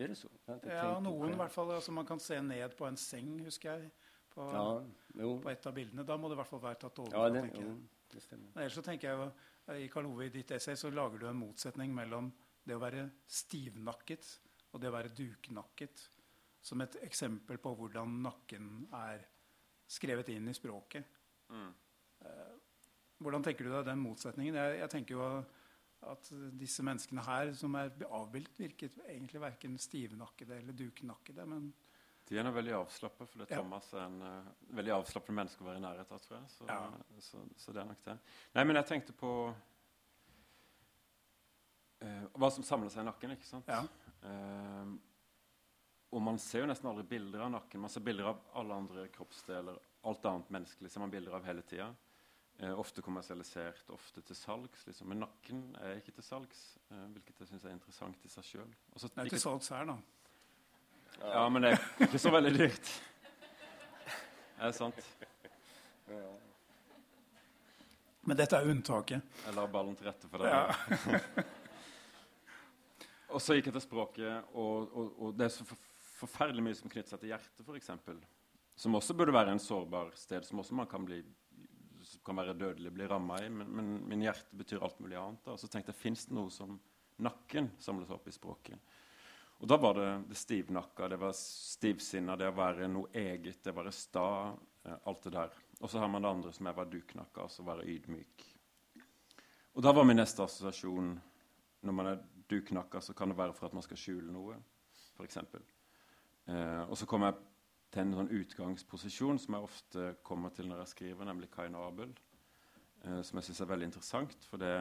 [0.00, 0.30] er det så?
[0.46, 1.72] Ja, noen i hvert fall.
[1.74, 3.90] Altså, man kan se ned på en seng, husker jeg.
[4.30, 6.06] På, ja, på et av bildene.
[6.06, 7.24] Da må det i hvert fall være tatt ovenfra.
[7.26, 7.74] Ja, det, tenker jeg.
[8.10, 8.52] Det stemmer.
[8.56, 9.26] Ellers så tenker jeg jo,
[9.76, 12.30] I Karl Ove, i ditt essay så lager du en motsetning mellom
[12.66, 14.30] det å være stivnakket
[14.72, 16.06] og det å være duknakket.
[16.62, 19.22] Som et eksempel på hvordan nakken er
[19.90, 21.06] skrevet inn i språket.
[21.50, 21.70] Mm.
[22.26, 22.58] Eh,
[23.20, 24.58] hvordan tenker du deg den motsetningen?
[24.58, 25.24] Jeg, jeg, tenker jo
[26.10, 31.46] at disse menneskene her som er avbildet, virket egentlig verken stivnakkede eller duknakkede.
[31.48, 31.72] men
[32.30, 33.56] de er veldig avslappet, for ja.
[33.58, 36.20] Thomas er en uh, veldig avslappet menneske å være i nærheten av.
[36.22, 36.50] tror jeg.
[36.52, 36.76] Så, ja.
[37.26, 38.14] så, så, det er nok det.
[38.54, 39.30] Nei, men jeg tenkte på
[42.04, 43.34] uh, hva som samler seg i nakken.
[43.34, 43.66] ikke sant?
[43.70, 43.82] Ja.
[44.22, 44.94] Uh,
[46.14, 47.82] og man ser jo nesten aldri bilder av nakken.
[47.82, 49.82] Man ser bilder av alle andre kroppsdeler.
[50.06, 51.90] Alt annet menneskelig ser man bilder av hele tida.
[52.76, 54.82] Ofte kommersialisert, ofte til salgs.
[54.86, 55.06] Liksom.
[55.10, 58.74] Men nakken er ikke til salgs, hvilket jeg syns er interessant i seg sjøl.
[59.14, 59.96] Er til salgs her, da.
[61.20, 62.92] Ja, men det er ikke så veldig dyrt.
[64.60, 65.00] Er det sant?
[68.28, 69.36] Men dette er unntaket.
[69.44, 70.50] Jeg la ballen til rette for det.
[70.52, 71.44] Ja.
[73.34, 75.66] og så gikk jeg til språket, og, og, og det er så
[76.20, 77.90] forferdelig mye som knytter seg til hjertet, f.eks.
[78.80, 81.22] Som også burde være en sårbar sted, som også man kan, bli,
[82.26, 83.48] kan være dødelig bli ramma i.
[83.52, 85.42] Men, men, min hjerte betyr alt mulig annet.
[85.44, 85.56] Da.
[85.56, 86.78] Og så tenkte jeg fins det noe som
[87.20, 88.96] nakken samles opp i språket.
[89.60, 93.74] Og da var det det stivnakka, det var stivsinna, det å være noe eget, det
[93.74, 94.28] å være sta.
[94.84, 95.52] Eh, alt det der.
[95.80, 98.46] Og så har man det andre som er å være duknakka, altså være ydmyk.
[99.76, 101.18] Og da var min neste assosiasjon
[101.80, 102.18] Når man er
[102.50, 104.58] duknakka, så kan det være for at man skal skjule noe,
[105.16, 105.38] f.eks.
[105.40, 107.38] Eh, og så kom jeg
[107.90, 111.86] til en sånn utgangsposisjon som jeg ofte kommer til når jeg skriver, nemlig Kain og
[111.86, 112.12] Abel.
[113.00, 114.36] Eh, som jeg syns er veldig interessant.
[114.50, 114.74] For det,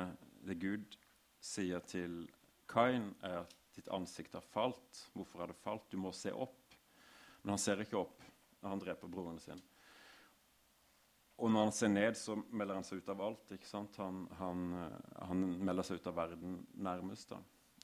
[0.43, 0.99] det, Gud
[1.39, 2.25] sier til
[2.67, 5.03] Kain, er at ditt ansikt har falt.
[5.15, 5.87] Hvorfor har det falt?
[5.89, 6.75] Du må se opp.
[7.41, 8.23] Men han ser ikke opp
[8.59, 9.61] når han dreper broren sin.
[11.39, 13.53] Og når han ser ned, så melder han seg ut av alt.
[13.71, 14.97] Han, han, eh,
[15.29, 17.31] han, melder seg ut av verden nærmest.
[17.31, 17.39] da.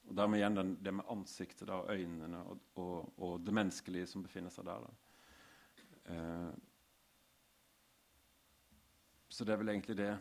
[0.05, 4.09] Og dermed igjen den, det med ansiktet da, og øynene og, og, og, det menneskelige
[4.11, 4.89] som befinner seg der.
[6.11, 6.51] Eh,
[9.31, 10.11] så det er vel egentlig det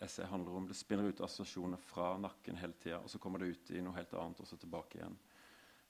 [0.00, 0.68] essayet handler om.
[0.68, 3.96] Det spinner ut assosiasjoner fra nakken hele tida, og så kommer det ut i noe
[3.96, 5.18] helt annet, og så tilbake igjen.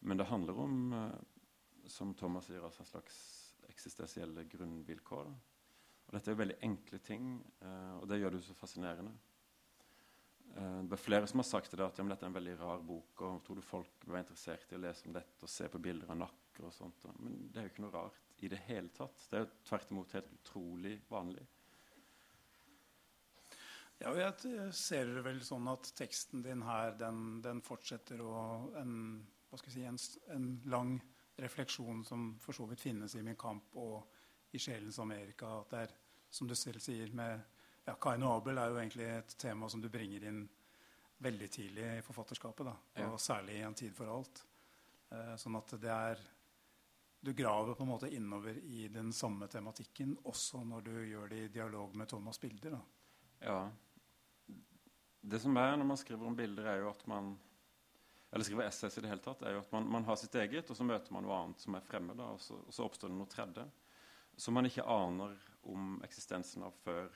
[0.00, 3.20] Men det handler om, eh, som Thomas sier, altså en slags
[3.68, 5.24] eksistensielle grunnvilkår.
[5.24, 5.34] Da.
[6.08, 9.14] Og dette er veldig enkle ting, eh, og det gjør det jo så fascinerende.
[10.56, 12.54] Uh, det er flere som har sagt til det at ja, dette er en veldig
[12.58, 13.20] rar bok.
[13.22, 16.10] og Tror du folk var interessert i å lese om dette og se på bilder
[16.14, 16.64] av nakker?
[16.66, 17.04] og sånt.
[17.22, 19.20] Men det er jo ikke noe rart i det hele tatt.
[19.30, 21.44] Det er jo tvert imot helt utrolig vanlig.
[23.98, 28.34] Ja, jeg ser det vel sånn at teksten din her, den, den fortsetter å
[28.78, 28.92] en,
[29.50, 30.92] hva skal jeg si, en, en, lang
[31.38, 35.50] refleksjon som for så vidt finnes i min kamp og i Sjelens Amerika.
[35.60, 35.96] At det er,
[36.30, 37.42] som du selv sier, med
[37.88, 40.44] ja, Kain og Abel er jo egentlig et tema som du bringer inn
[41.18, 42.70] veldig tidlig i forfatterskapet.
[42.70, 43.22] Da, og ja.
[43.22, 44.44] særlig i En tid for alt.
[45.10, 46.26] Eh, sånn at det er
[47.18, 51.38] Du graver på en måte innover i den samme tematikken også når du gjør det
[51.42, 52.76] i dialog med Thomas Bilder.
[52.76, 52.82] da.
[53.42, 53.58] Ja,
[55.20, 57.34] det som er når man skriver om bilder, er jo at man
[58.30, 60.68] eller skriver essays i det hele tatt, er jo at man, man, har sitt eget,
[60.68, 62.20] og så møter man noe annet som er fremmed.
[62.20, 63.64] Og, og så oppstår det noe tredje
[64.38, 65.32] som man ikke aner
[65.72, 67.08] om eksistensen av før,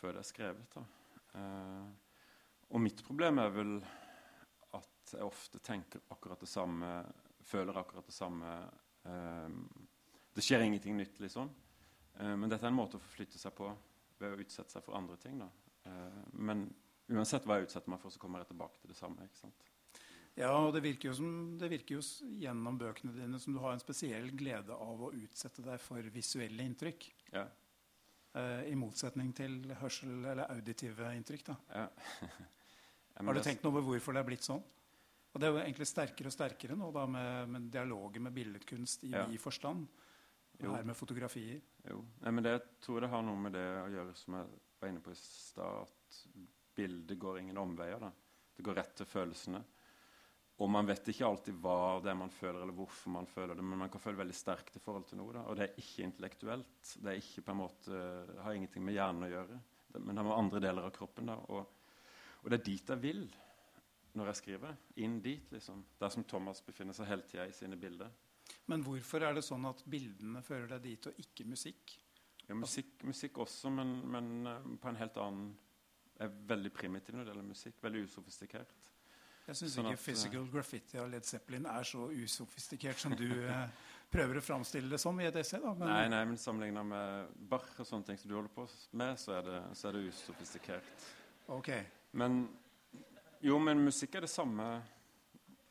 [0.00, 0.78] før det er skrevet.
[1.36, 1.84] Eh,
[2.72, 3.76] og mitt problem er vel
[4.74, 6.90] at jeg ofte tenker akkurat det samme,
[7.46, 8.56] føler akkurat det samme.
[9.06, 9.60] Eh,
[10.34, 11.52] det skjer ingenting nytt, liksom.
[12.16, 13.70] Eh, men dette er en måte å forflytte seg på
[14.18, 15.38] ved å utsette seg for andre ting.
[15.38, 15.52] da.
[15.86, 16.66] Eh, men
[17.12, 19.26] uansett hva jeg utsetter meg for, så kommer jeg tilbake til det samme.
[19.26, 19.66] ikke sant?
[20.36, 22.02] Ja, og det virker, som, det virker jo
[22.42, 26.66] gjennom bøkene dine som du har en spesiell glede av å utsette deg for visuelle
[26.66, 27.06] inntrykk.
[27.32, 27.46] Ja.
[28.36, 31.54] Uh, I motsetning til hørsel- eller auditive inntrykk.
[33.16, 33.24] Ja.
[33.24, 34.60] har du tenkt noe over hvorfor det er blitt sånn?
[35.32, 39.06] Og det er jo egentlig sterkere og sterkere nå da med, med dialoger med billedkunst
[39.08, 39.24] i ja.
[39.30, 39.86] vid forstand.
[40.64, 41.60] Og her med fotografier.
[41.84, 44.60] Jo, Nei, men det, jeg tror det har noe med det å gjøre som jeg
[44.80, 46.20] var inne på i stad, at
[46.76, 48.00] bildet går ingen omveier.
[48.00, 48.12] Da.
[48.56, 49.62] Det går rett til følelsene.
[50.56, 53.64] Og man vet ikke alltid hva det er man føler, eller hvorfor man føler det,
[53.64, 55.34] men man kan føle veldig sterkt i forhold til noe.
[55.36, 55.42] Da.
[55.50, 56.92] Og det er ikke intellektuelt.
[56.96, 58.04] Det er ikke på en måte,
[58.40, 59.58] har ingenting med hjernen å gjøre.
[59.90, 61.28] Det, men det har med andre deler av kroppen.
[61.28, 61.36] Da.
[61.52, 61.90] Og,
[62.40, 63.26] og, det er dit jeg vil
[64.16, 64.80] når jeg skriver.
[65.04, 65.84] Inn dit, liksom.
[66.00, 68.16] Der som Thomas befinner seg hele tida i sine bilder.
[68.70, 71.94] Men hvorfor er det sånn at bildene fører deg dit, og ikke musikk?
[72.46, 75.54] Ja, musikk, musikk også, men, men, eh, på en helt annen
[76.22, 77.80] er veldig primitiv når det gjelder musikk.
[77.84, 78.74] Veldig usofistikert.
[79.46, 83.14] Jeg syns sånn ikke at, Physical eh, Graffiti av Led Zeppelin er så usofistikert som
[83.18, 85.62] du eh, prøver å framstille det som i et essay.
[85.62, 88.66] Men, nei, nei, men sammenligna med Bach og sånne ting som du holder på
[88.98, 91.06] med, så er det, så er det usofistikert.
[91.54, 91.70] Ok.
[92.18, 92.46] Men
[93.44, 94.66] jo, men musikk er det samme.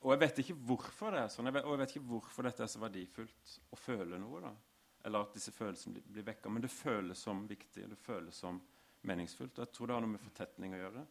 [0.06, 1.50] Og jeg vet ikke hvorfor det er sånn.
[1.50, 4.42] Vet, og jeg vet ikke hvorfor dette er så verdifullt å føle noe.
[4.46, 4.54] da
[5.06, 6.50] eller at disse følelsene blir, blir vekka.
[6.50, 8.58] Men det føles som viktig, det føles som
[9.06, 9.60] meningsfullt.
[9.60, 11.04] Og jeg tror det har noe med fortetning å gjøre.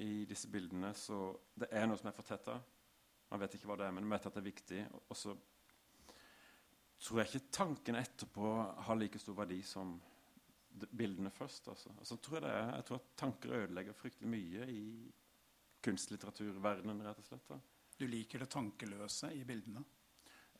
[0.00, 1.18] I disse bildene så
[1.54, 2.54] Det er noe som er fortetta.
[3.28, 4.80] Man vet ikke hva det er, men man vet at det er viktig.
[5.04, 5.34] Og så
[7.04, 8.54] tror jeg ikke tankene etterpå
[8.88, 9.92] har like stor verdi som
[10.72, 11.68] bildene først.
[11.74, 11.92] Altså.
[11.98, 14.84] Altså, tror jeg, det er, jeg tror at tanker ødelegger fryktelig mye i
[15.84, 17.52] kunstlitteraturverdenen, rett og slett.
[17.52, 17.60] Da.
[17.98, 19.84] Du liker det tankeløse i bildene?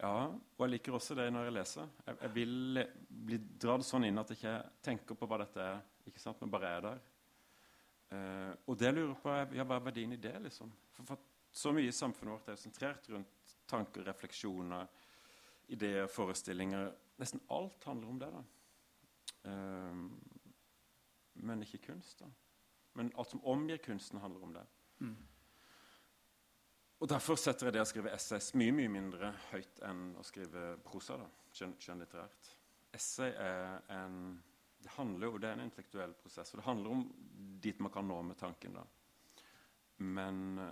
[0.00, 1.90] Ja, og jeg liker også det når jeg leser.
[2.06, 2.80] Jeg, jeg vil
[3.28, 6.52] bli dratt sånn inn at jeg ikke tenker på hva dette er, ikke sant, men
[6.52, 7.02] bare er der.
[8.14, 10.70] Uh, og det lurer på ja, hva er verdien i det, liksom?
[10.94, 11.22] For, for,
[11.54, 14.90] så mye i samfunnet vårt er sentrert rundt tanker, refleksjoner,
[15.74, 16.90] ideer, forestillinger.
[17.22, 18.30] Nesten alt handler om det.
[18.34, 18.42] da.
[19.46, 19.94] Uh,
[21.46, 22.18] men ikke kunst.
[22.20, 22.30] da.
[22.98, 24.66] Men alt som omgir kunsten, handler om det.
[24.98, 25.16] Mm.
[27.04, 30.70] Og Derfor setter jeg det å skrive essays mye mye mindre høyt enn å skrive
[30.86, 31.18] prosa.
[31.20, 32.48] da, Skjønnlitterært.
[32.96, 34.38] Essay er en
[34.84, 37.04] det handler jo, det er en intellektuell prosess, og det handler om
[37.60, 38.76] dit man kan nå med tanken.
[38.76, 38.84] da.
[40.04, 40.70] Men uh,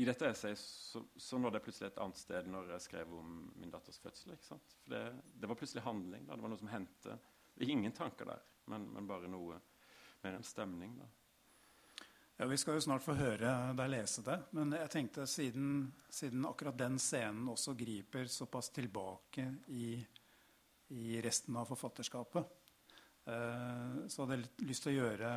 [0.00, 3.34] i dette essayet så, så nådde jeg plutselig et annet sted når jeg skrev om
[3.60, 4.32] min datters fødsel.
[4.36, 4.76] ikke sant?
[4.84, 5.02] For det,
[5.40, 6.28] det var plutselig handling.
[6.28, 7.18] da, Det var noe som hendte.
[7.64, 9.60] Ingen tanker der, men, men bare noe
[10.20, 10.96] mer enn stemning.
[11.00, 11.08] da.
[12.42, 14.34] Ja, Vi skal jo snart få høre deg lese det.
[14.58, 19.92] Men jeg tenkte siden, siden akkurat den scenen også griper såpass tilbake i,
[20.98, 22.50] i resten av forfatterskapet,
[23.30, 25.30] eh, så hadde jeg lyst til å gjøre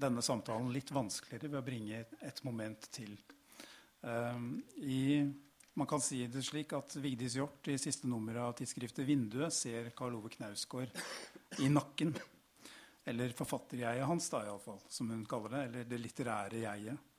[0.00, 3.12] denne samtalen litt vanskeligere ved å bringe et moment til.
[4.00, 4.44] Eh,
[4.80, 5.04] i,
[5.76, 9.92] man kan si det slik at Vigdis Hjort i siste nummer av tidsskriftet 'Vinduet' ser
[9.92, 11.04] Karl Ove Knausgård
[11.60, 12.16] i nakken.
[13.04, 15.64] Eller forfatterjeget hans, da, iallfall, som hun kaller det.
[15.64, 17.10] Eller det litterære jeget.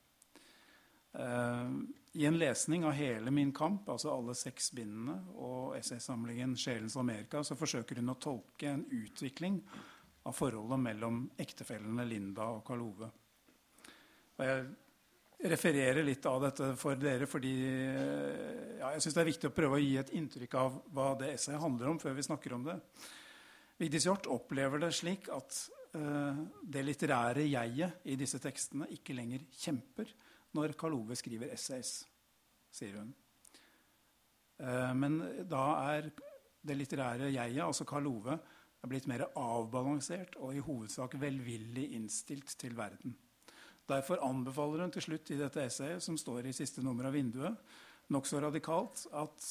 [1.16, 1.72] Uh,
[2.12, 7.44] I en lesning av hele Min kamp, altså alle seks bindene, og essaysamlingen 'Sjelens Amerika',
[7.44, 9.62] så forsøker hun å tolke en utvikling
[10.26, 13.10] av forholdet mellom ektefellene Linda og Karl Ove.
[14.36, 14.66] Og jeg
[15.52, 19.56] refererer litt av dette for dere fordi eh, ja, jeg syns det er viktig å
[19.56, 22.66] prøve å gi et inntrykk av hva det essayet handler om, før vi snakker om
[22.66, 22.80] det.
[23.82, 25.58] Vigdis Hjorth opplever det slik at
[25.98, 30.12] uh, det litterære jeget i disse tekstene ikke lenger kjemper
[30.56, 31.98] når Karl Ove skriver essays,
[32.72, 33.12] sier hun.
[34.64, 35.20] Uh, men
[35.52, 35.66] da
[35.98, 36.08] er
[36.66, 38.38] det litterære jeget, altså Karl Ove,
[38.86, 43.16] er blitt mer avbalansert og i hovedsak velvillig innstilt til verden.
[43.90, 47.58] Derfor anbefaler hun til slutt i dette essayet, som står i siste nummer av Vinduet,
[48.14, 49.50] nokså radikalt at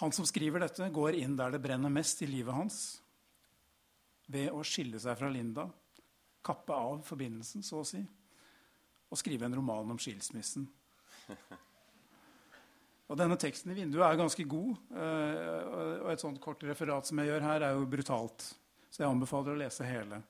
[0.00, 3.01] han som skriver dette, går inn der det brenner mest i livet hans,
[4.26, 5.66] ved å skille seg fra Linda,
[6.42, 8.00] kappe av forbindelsen, så å si,
[9.12, 10.66] og skrive en roman om skilsmissen.
[13.12, 14.76] Og denne teksten i vinduet er ganske god.
[14.96, 18.46] Eh, og et sånt kort referat som jeg gjør her, er jo brutalt.
[18.88, 20.22] Så jeg anbefaler å lese hele.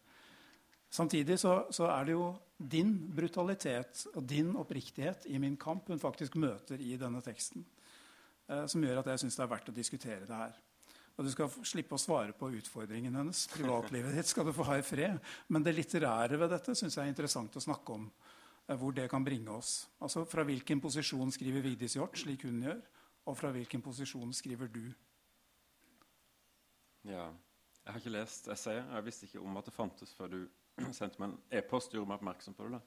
[0.93, 2.27] Samtidig så, så er det jo
[2.59, 7.63] din brutalitet og din oppriktighet i min kamp hun faktisk møter i denne teksten,
[8.51, 10.59] eh, som gjør at jeg syns det er verdt å diskutere det her.
[11.17, 13.45] Og Du skal slippe å svare på utfordringen hennes.
[13.53, 15.19] Privatlivet ditt skal du få ha i fred.
[15.53, 18.07] Men det litterære ved dette syns jeg er interessant å snakke om.
[18.69, 19.89] Eh, hvor det kan bringe oss.
[20.01, 22.81] Altså Fra hvilken posisjon skriver Vigdis Hjorth, slik hun gjør,
[23.27, 24.85] og fra hvilken posisjon skriver du?
[27.05, 27.31] Ja.
[27.83, 28.87] Jeg har ikke lest essayet.
[28.95, 30.41] Jeg visste ikke om at det fantes før du
[30.99, 32.81] sendte meg en e-post gjorde meg oppmerksom på det.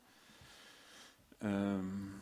[1.42, 2.16] Um,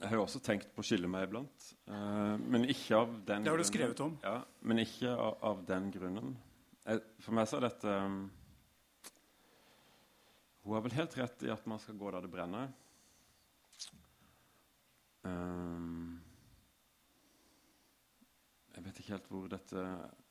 [0.00, 3.44] jeg har jo også tenkt på å skille meg iblant, uh, men ikke av den
[3.44, 4.14] Det har du skrevet om.
[4.24, 6.30] Ja, men ikke av, av den grunnen.
[6.86, 8.22] Jeg, for meg så er dette um,
[10.64, 12.72] Hun har vel helt rett i at man skal gå der det brenner.
[15.28, 16.16] Um,
[18.72, 19.84] jeg vet ikke helt hvor dette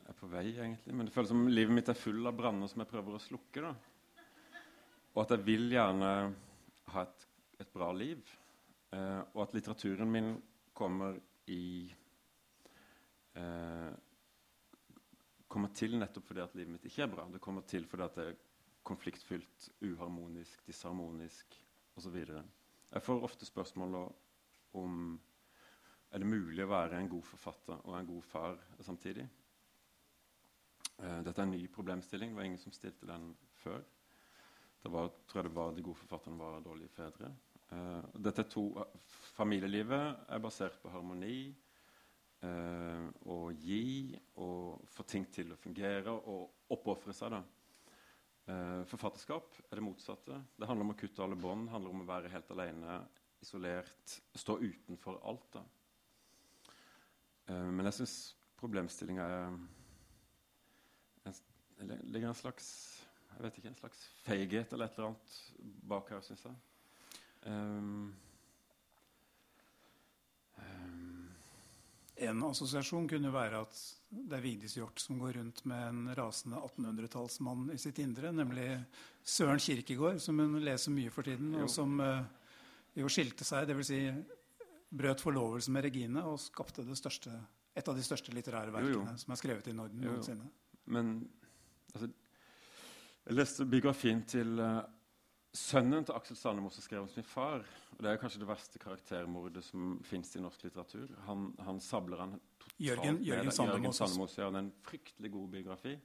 [0.09, 0.95] er på vei, egentlig.
[0.97, 3.69] Men det føles som livet mitt er full av branner som jeg prøver å slukke.
[3.69, 3.73] da.
[5.13, 6.13] Og at jeg vil gjerne
[6.95, 7.25] ha et,
[7.61, 8.23] et bra liv.
[8.91, 10.29] Eh, og at litteraturen min
[10.73, 11.19] kommer
[11.51, 11.89] i
[13.37, 13.91] eh,
[15.49, 17.23] Kommer til nettopp fordi at livet mitt ikke er bra.
[17.33, 18.35] Det kommer til fordi at det er
[18.85, 21.55] konfliktfylt, uharmonisk, disharmonisk
[21.97, 22.17] osv.
[22.19, 23.97] Jeg får ofte spørsmål
[24.77, 24.99] om
[26.11, 29.25] er det mulig å være en god forfatter og en god far samtidig.
[30.99, 32.31] Uh, dette er en ny problemstilling.
[32.31, 33.83] Det var ingen som stilte den før.
[34.83, 37.33] Det var, tror jeg det var de gode forfatterne var dårlige fedre.
[37.69, 38.63] Uh, dette to,
[39.35, 41.49] familielivet er basert på harmoni.
[42.39, 47.35] Uh, gi og få ting til å fungere og oppofre seg.
[48.49, 50.39] Uh, forfatterskap er det motsatte.
[50.57, 51.69] Det handler om å kutte alle bånd.
[51.73, 53.01] Handler om å være helt alene,
[53.43, 55.59] isolert, stå utenfor alt.
[55.59, 55.65] da.
[57.49, 58.15] Uh, men jeg syns
[58.59, 59.59] problemstillinga er
[62.11, 62.65] ligger en slags
[63.29, 65.35] jeg vet ikke, en slags feighet eller et eller annet
[65.87, 66.55] bak her, syns jeg.
[67.47, 68.09] Um,
[70.57, 71.29] um,
[72.15, 76.59] en assosiasjon kunne være at det er Vigdis Hjorth som går rundt med en rasende
[76.59, 78.67] 1800-tallsmann i sitt indre, nemlig
[79.23, 82.23] Søren Kirkegård, som hun leser mye for tiden, og som uh,
[82.97, 83.91] jo skilte seg, dvs.
[83.91, 84.01] Si,
[84.89, 87.31] brøt forlovelse med Regine og skapte største,
[87.77, 89.17] et av de største litterære verkene jo, jo.
[89.21, 90.49] som er skrevet i Norden noensinne.
[90.89, 91.11] Men
[91.93, 92.09] altså,
[93.27, 94.81] jeg leste biografien til uh,
[95.55, 97.63] sønnen til Aksel Sandemo som skrev om sin far.
[97.95, 101.09] og Det er kanskje det verste karaktermordet som fins i norsk litteratur.
[101.25, 103.77] Han, han sabler han totalt Jørgen, Jørgen Sandemo.
[103.79, 105.95] Jørgen Sandemo ja, en fryktelig god biografi.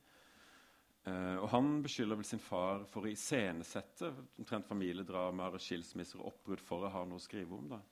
[1.04, 4.08] Uh, og Han beskylder vel sin far for å iscenesette
[4.40, 7.68] omtrent familiedramaer, skilsmisser og oppbrudd for å ha noe å skrive om.
[7.74, 7.82] da.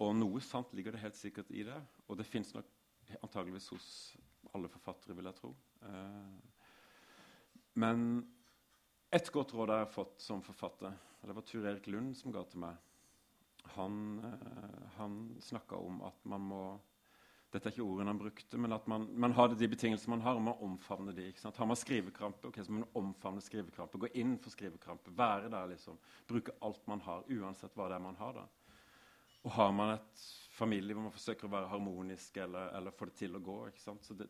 [0.00, 1.80] Og noe sant ligger det helt sikkert i det.
[2.06, 2.70] Og det fins nok
[3.18, 3.88] antageligvis hos
[4.54, 5.50] alle forfattere, vil jeg tro.
[5.82, 6.38] Uh,
[7.82, 8.22] men
[9.10, 10.94] et godt råd jeg har fått som forfatter,
[11.26, 12.78] det var Tur Erik Lund som ga til meg.
[13.74, 16.62] Han, uh, han snakka om at man må
[17.50, 20.36] dette er ikke ordene han brukte, men at man, man har de betingelsene man har,
[20.38, 21.24] og man omfavner de.
[21.42, 23.98] Har man skrivekrampe, okay, så må man omfavne skrivekrampe.
[23.98, 25.10] Gå inn for skrivekrampe.
[25.18, 25.98] Være der, liksom.
[26.30, 28.38] Bruke alt man har, uansett hva det er man har.
[28.38, 28.46] da.
[29.42, 30.22] Og har man et
[30.54, 33.82] familie hvor man forsøker å være harmonisk eller, eller få det til å gå ikke
[33.82, 34.06] sant?
[34.06, 34.28] Så det,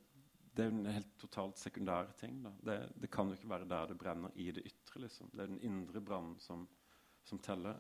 [0.57, 2.41] det er en helt totalt sekundær ting.
[2.65, 5.05] Det, det, kan jo ikke være der det brenner i det ytre.
[5.05, 5.31] liksom.
[5.33, 6.67] Det er den indre brannen som,
[7.25, 7.79] som teller.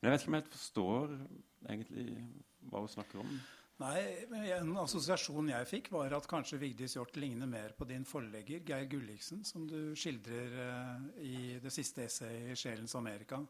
[0.00, 1.16] Men jeg vet ikke om jeg helt forstår
[1.68, 2.06] egentlig
[2.68, 3.32] hva hun snakker om.
[3.80, 4.00] Nei,
[4.58, 8.88] En assosiasjon jeg fikk, var at kanskje Vigdis Hjorth ligner mer på din forlegger Geir
[8.92, 13.40] Gulliksen, som du skildrer uh, i det siste essayet i 'Sjelens Amerika',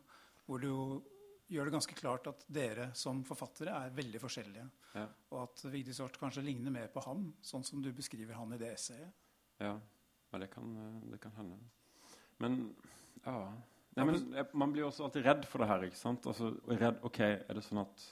[0.47, 1.03] hvor du
[1.51, 4.67] gjør det ganske klart at dere som forfattere er veldig forskjellige.
[4.95, 5.07] Ja.
[5.33, 8.61] Og at Vigdis Hjorth kanskje ligner mer på ham, sånn som du beskriver han i
[8.61, 9.11] det essayet.
[9.61, 9.75] Ja,
[10.31, 10.73] ja det, kan,
[11.11, 11.59] det, kan, hende.
[12.41, 12.63] Men
[13.27, 13.43] ja
[13.99, 14.21] ja men
[14.55, 15.85] Man blir også alltid redd for det her.
[15.89, 16.27] ikke sant?
[16.31, 18.05] Altså, redd, ok, Er det sånn at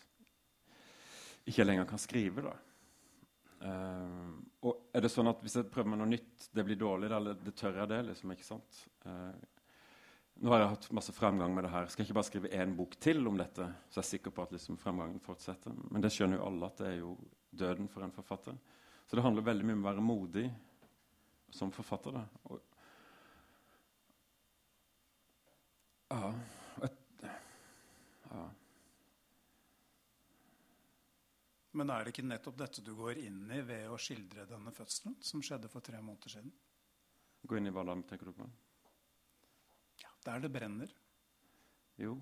[1.48, 2.42] ikke lenger kan skrive.
[2.44, 2.56] da.
[3.58, 4.34] Uh,
[4.68, 7.38] og er det sånn at Hvis jeg prøver med noe nytt, det blir dårlig, eller
[7.42, 8.02] det tør jeg det?
[8.10, 8.82] liksom, ikke sant?
[9.06, 9.32] Uh,
[10.38, 11.88] nå har jeg hatt masse fremgang med det her.
[11.90, 13.64] Skal jeg ikke bare skrive én bok til om dette?
[13.90, 15.74] Så jeg er sikker på at liksom fremgangen fortsetter.
[15.90, 17.16] Men det skjønner jo alle at det er jo
[17.50, 18.54] døden for en forfatter.
[19.08, 20.44] Så det handler veldig mye om å være modig
[21.58, 22.14] som forfatter.
[22.20, 22.22] da.
[22.52, 22.60] Og,
[26.14, 26.30] ja,
[28.30, 28.46] ja.
[31.78, 35.18] Men er det ikke nettopp dette du går inn i ved å skildre denne fødselen
[35.18, 36.54] som skjedde for tre måneder siden?
[37.42, 38.46] Gå inn i hva da, tenker du på?
[40.28, 40.90] Der det brenner.
[41.96, 42.18] Jo.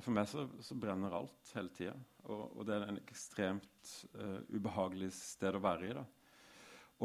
[0.00, 1.94] For meg så, så, brenner alt hele tida.
[2.24, 5.92] Og, og, det er en ekstremt uh, ubehagelig sted å være i.
[5.94, 6.02] da.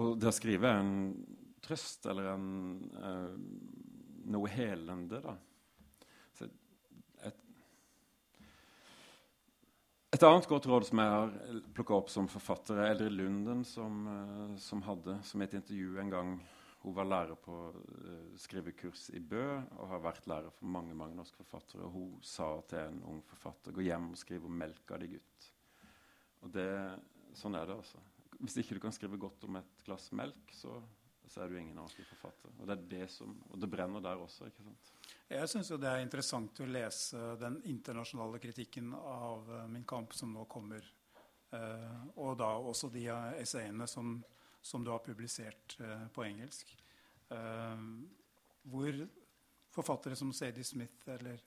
[0.01, 0.95] Og det å skrive er en
[1.61, 2.49] trøst eller en,
[2.97, 3.35] uh,
[4.33, 5.21] noe helende.
[5.21, 5.35] da.
[6.33, 6.49] Så
[7.29, 7.43] et,
[10.17, 11.35] et annet godt råd som jeg har
[11.77, 16.15] plukka opp som forfatter, er Eldrid Lunden, som, uh, som hadde som et intervju en
[16.17, 16.39] gang
[16.81, 19.43] hun var lærer på uh, skrivekurs i Bø
[19.75, 21.83] og har vært lærer for mange mange norske forfattere.
[21.83, 25.49] Og hun sa til en ung forfatter gå hjem og skriv om melka di, gutt.
[26.39, 26.69] Og det,
[27.35, 27.99] sånn er det, altså.
[28.39, 30.77] Hvis ikke du kan skrive godt om et glass melk, så,
[31.27, 32.55] så er du ingen ordentlig forfatter.
[32.55, 34.47] Og det det som, og det brenner der også.
[34.47, 34.93] ikke sant?
[35.29, 40.31] Jeg syns det er interessant å lese den internasjonale kritikken av uh, Min kamp som
[40.31, 40.87] nå kommer.
[41.51, 43.09] Uh, og da også de
[43.41, 44.21] essayene som
[44.61, 46.75] som du har publisert uh, på engelsk.
[47.31, 47.79] Uh,
[48.69, 49.05] hvor
[49.73, 51.41] forfattere som Sadie Smith eller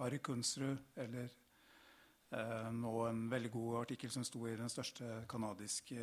[0.00, 1.30] Harry Kunstrud eller
[2.34, 6.00] uh, nå en veldig god artikkel som sto i den største canadiske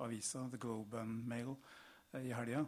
[0.00, 1.56] avisa, The Globe and Mail,
[2.14, 2.60] i helga,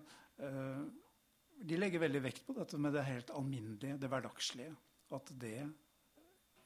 [1.57, 4.73] de legger veldig vekt på dette med det helt alminnelige, det hverdagslige.
[5.15, 5.69] At det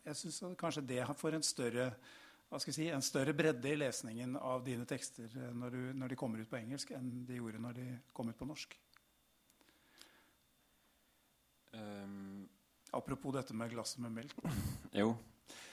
[0.00, 1.90] Jeg syns kanskje det får en større
[2.58, 6.42] si, en større bredde i lesningen av dine tekster eh, når, du, når, de kommer
[6.42, 8.78] ut på engelsk, enn de gjorde når de kom ut på norsk?
[11.70, 12.48] Um,
[12.90, 14.34] Apropos dette med glasset med melk.
[15.00, 15.14] Jo.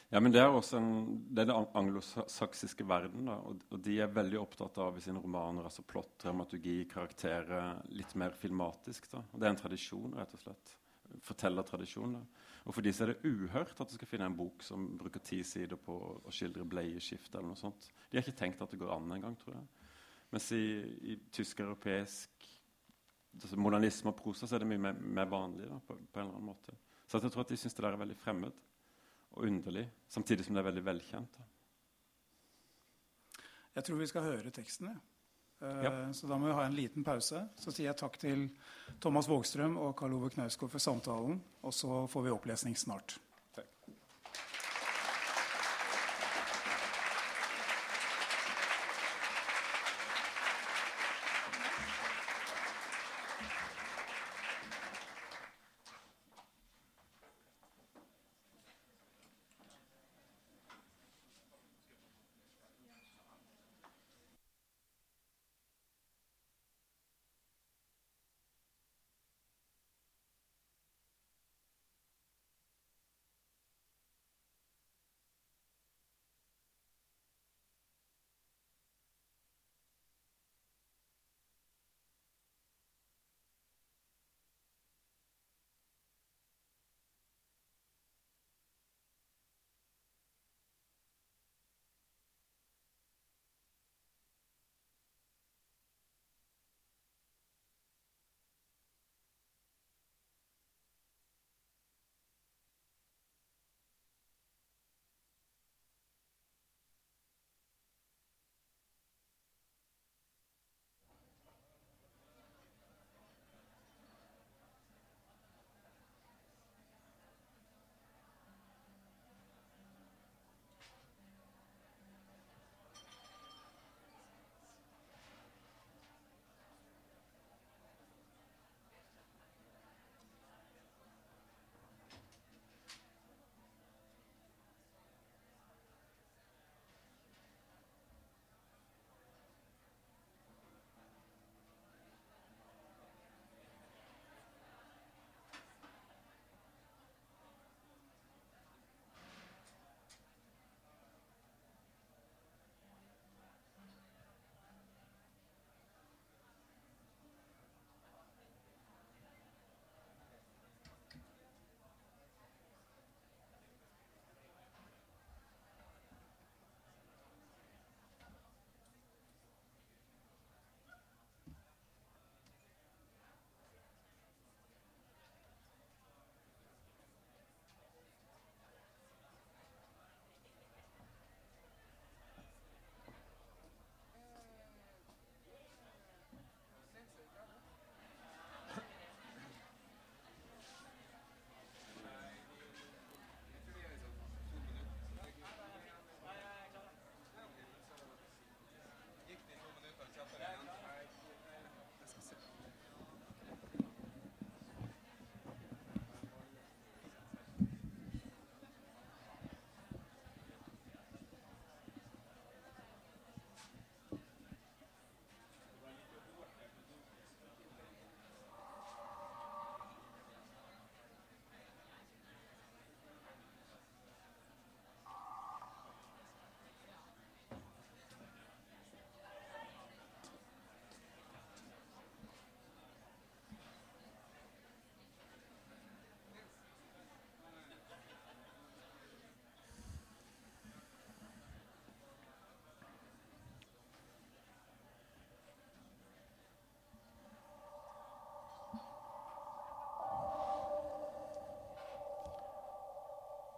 [0.09, 0.91] Ja, men Det er også en,
[1.35, 3.25] det er den anglosaksiske verden.
[3.27, 7.81] Da, og, og, de er veldig opptatt av i sine romaner altså plott, dramaturgi, karakterer
[7.91, 9.09] litt mer filmatisk.
[9.11, 9.25] Da.
[9.33, 10.75] Og Det er en tradisjon, rett og slett.
[11.27, 12.15] Fortellertradisjon.
[12.15, 12.23] da.
[12.67, 15.39] Og for disse er det uhørt at du skal finne en bok som bruker ti
[15.47, 15.95] sider på
[16.27, 17.31] å skildre bleieskift.
[17.33, 17.87] eller noe sånt.
[18.09, 19.67] De har ikke tenkt at det går an engang, tror jeg.
[20.35, 20.63] Mens i,
[21.13, 22.47] i tysk-europeisk
[23.37, 25.69] altså modernisme og prosa så er det mye mer, mer vanlig.
[25.69, 26.75] Da, på, på, en eller annen måte.
[27.07, 28.63] Så jeg tror at de syns det der er veldig fremmed
[29.37, 31.37] og underlig, samtidig som det er veldig velkjent.
[31.37, 31.45] Da.
[33.77, 34.89] Jeg tror vi skal høre teksten.
[35.59, 35.91] Ja.
[35.91, 36.11] Eh.
[36.11, 37.43] Så da må vi ha en liten pause.
[37.59, 38.47] Så sier jeg takk til
[39.03, 41.41] Thomas Vågstrøm og Karl Ove Knausgård for samtalen.
[41.63, 43.17] Og så får vi opplesning snart.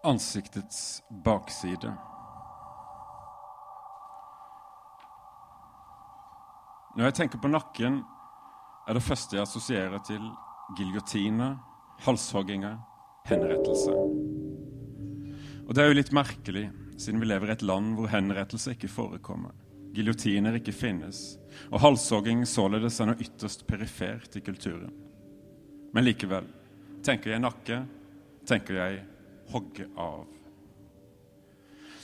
[0.06, 1.92] Ansiktets bakside.
[6.96, 8.02] Når jeg tenker på nakken,
[8.88, 10.24] er det første jeg assosierer til
[10.78, 11.52] giljotine,
[12.06, 12.80] halshogginger,
[13.30, 13.94] henrettelse.
[15.68, 18.90] Og det er jo litt merkelig, siden vi lever i et land hvor henrettelse ikke
[18.92, 19.54] forekommer,
[19.94, 21.38] giljotiner ikke finnes,
[21.70, 24.92] og halshogging således er noe ytterst perifert i kulturen.
[25.94, 26.48] Men likevel,
[27.06, 27.84] tenker jeg nakke,
[28.50, 29.04] tenker jeg
[29.52, 30.28] hogge av.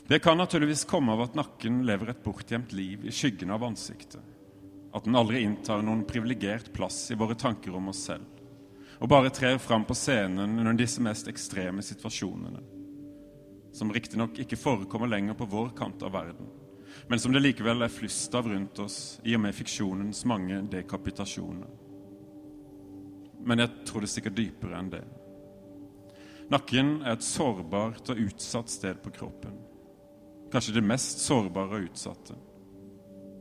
[0.08, 4.22] Det kan naturligvis komme av at nakken lever et bortgjemt liv i skyggen av ansiktet.
[4.94, 8.28] At den aldri inntar noen privilegert plass i våre tanker om oss selv,
[9.02, 12.62] og bare trer fram på scenen under disse mest ekstreme situasjonene,
[13.74, 16.54] som riktignok ikke forekommer lenger på vår kant av verden,
[17.10, 21.74] men som det likevel er flust av rundt oss i og med fiksjonens mange dekapitasjoner.
[23.46, 25.04] Men jeg tror det stikker dypere enn det.
[26.54, 29.56] Nakken er et sårbart og utsatt sted på kroppen.
[30.54, 32.36] Kanskje det mest sårbare og utsatte.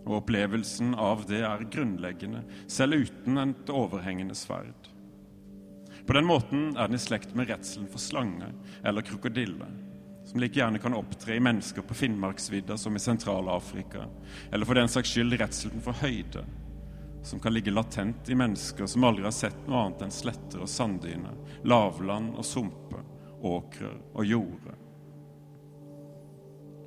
[0.05, 4.89] Og opplevelsen av det er grunnleggende, selv uten et overhengende sverd.
[6.05, 8.51] På den måten er den i slekt med redselen for slange
[8.85, 9.69] eller krokodille,
[10.25, 14.09] som like gjerne kan opptre i mennesker på Finnmarksvidda som i Sentral-Afrika,
[14.53, 16.45] eller for den saks skyld redselen for høyde,
[17.25, 20.68] som kan ligge latent i mennesker som aldri har sett noe annet enn sletter og
[20.68, 23.01] sanddyner, lavland og sumper,
[23.41, 24.77] åkrer og jorder.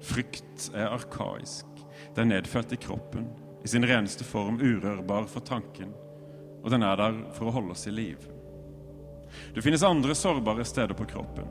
[0.05, 1.65] Frykt er arkaisk.
[2.13, 3.25] Det er nedfelt i kroppen,
[3.65, 5.89] i sin reneste form urørbar for tanken,
[6.61, 8.21] og den er der for å holde oss i liv.
[9.55, 11.49] Det finnes andre sårbare steder på kroppen.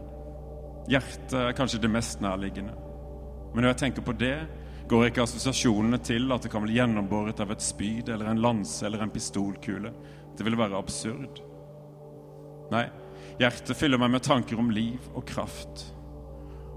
[0.86, 2.74] Hjertet er kanskje det mest nærliggende.
[3.50, 4.46] Men når jeg tenker på det,
[4.88, 8.86] går ikke assosiasjonene til at det kan bli gjennombåret av et spyd eller en lanse
[8.86, 9.90] eller en pistolkule.
[10.36, 11.40] Det ville være absurd.
[12.70, 12.84] Nei,
[13.40, 15.88] hjertet fyller meg med tanker om liv og kraft.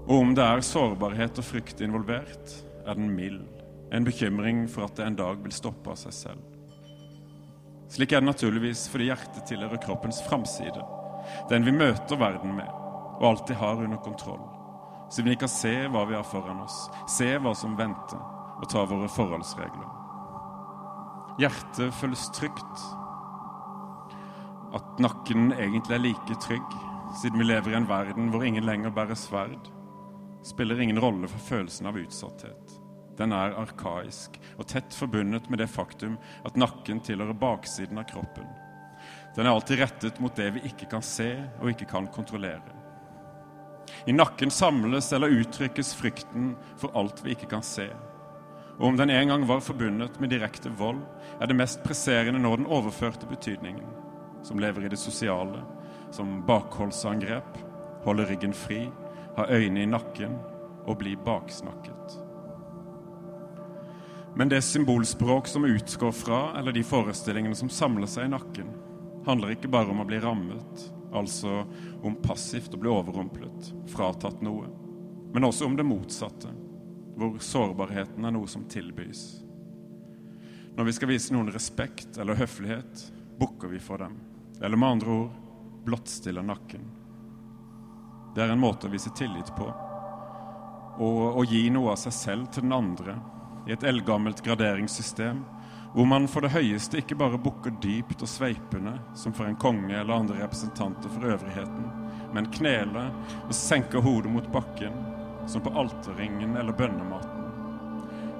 [0.08, 3.46] Og om det er sårbarhet og frykt involvert, er den mild.
[3.94, 6.46] En bekymring for at det en dag vil stoppe av seg selv.
[7.90, 10.82] Slik er det naturligvis fordi hjertet tilhører kroppens framside.
[11.50, 12.70] Den vi møter verden med,
[13.20, 14.49] og alltid har under kontroll.
[15.10, 18.20] Så vi kan se hva vi har foran oss, se hva som venter,
[18.60, 19.88] og ta våre forholdsregler.
[21.40, 22.84] Hjertet føles trygt.
[24.76, 26.76] At nakken egentlig er like trygg,
[27.18, 29.70] siden vi lever i en verden hvor ingen lenger bærer sverd,
[30.46, 32.76] spiller ingen rolle for følelsen av utsatthet.
[33.18, 36.14] Den er arkaisk og tett forbundet med det faktum
[36.46, 38.46] at nakken tilhører baksiden av kroppen.
[39.36, 42.79] Den er alltid rettet mot det vi ikke kan se og ikke kan kontrollere.
[44.06, 47.88] I nakken samles eller uttrykkes frykten for alt vi ikke kan se.
[48.80, 51.02] Og om den en gang var forbundet med direkte vold,
[51.40, 53.90] er det mest presserende nå den overførte betydningen,
[54.42, 55.60] som lever i det sosiale,
[56.10, 57.60] som bakholdsangrep,
[58.04, 58.86] holder ryggen fri,
[59.36, 60.38] har øyne i nakken
[60.86, 62.16] og blir baksnakket.
[64.34, 68.72] Men det symbolspråk som utgår fra, eller de forestillingene som samler seg i nakken,
[69.26, 71.64] handler ikke bare om å bli rammet, altså
[72.02, 74.68] om passivt å bli overrumplet, fratatt noe,
[75.34, 76.50] men også om det motsatte,
[77.18, 79.42] hvor sårbarheten er noe som tilbys.
[80.76, 83.04] Når vi skal vise noen respekt eller høflighet,
[83.38, 84.16] bukker vi for dem,
[84.60, 86.82] eller med andre ord blottstiller nakken.
[88.34, 89.66] Det er en måte å vise tillit på,
[91.00, 93.16] og å gi noe av seg selv til den andre
[93.68, 95.42] i et eldgammelt graderingssystem,
[95.94, 99.96] hvor man for det høyeste ikke bare bukker dypt og sveipende, som for en konge
[99.96, 101.88] eller andre representanter for øvrigheten,
[102.34, 103.10] men kneler
[103.42, 104.94] og senker hodet mot bakken,
[105.50, 107.50] som på alterringen eller bønnematen.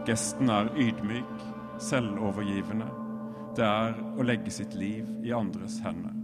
[0.06, 1.44] Gesten er ydmyk,
[1.82, 2.86] selvovergivende.
[3.58, 6.19] Det er å legge sitt liv i andres hender.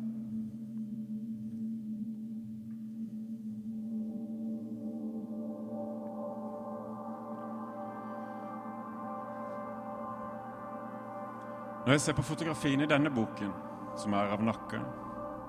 [11.86, 13.50] Når jeg ser på fotografiene i denne boken,
[13.94, 14.80] som er av nakke,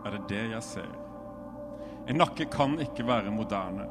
[0.06, 0.92] er det det jeg ser.
[2.08, 3.88] En nakke kan ikke være moderne.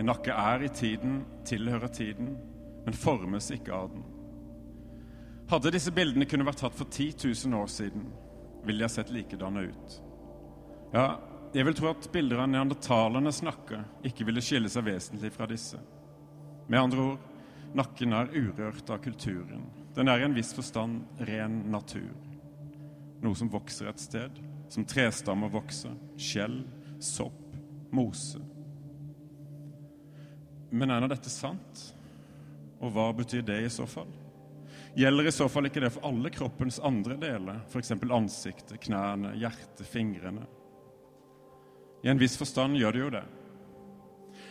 [0.00, 2.30] En nakke er i tiden, tilhører tiden,
[2.86, 4.06] men formes ikke av den.
[5.52, 8.08] Hadde disse bildene kunne vært tatt for 10 000 år siden,
[8.64, 9.98] ville de ha sett likedanne ut.
[10.96, 11.06] Ja,
[11.52, 15.76] jeg vil tro at bilder av neandertalernes nakke ikke ville skille seg vesentlig fra disse.
[16.64, 17.30] Med andre ord,
[17.76, 22.12] nakken er urørt av kulturen, den er i en viss forstand ren natur.
[23.22, 24.38] Noe som vokser et sted,
[24.72, 26.62] som trestammer vokser, skjell,
[27.02, 27.56] sopp,
[27.92, 28.40] mose.
[30.72, 31.82] Men er nå dette sant?
[32.82, 34.08] Og hva betyr det i så fall?
[34.96, 37.92] Gjelder i så fall ikke det for alle kroppens andre deler, f.eks.
[37.92, 40.44] ansiktet, knærne, hjertet, fingrene?
[42.02, 43.24] I en viss forstand gjør det jo det.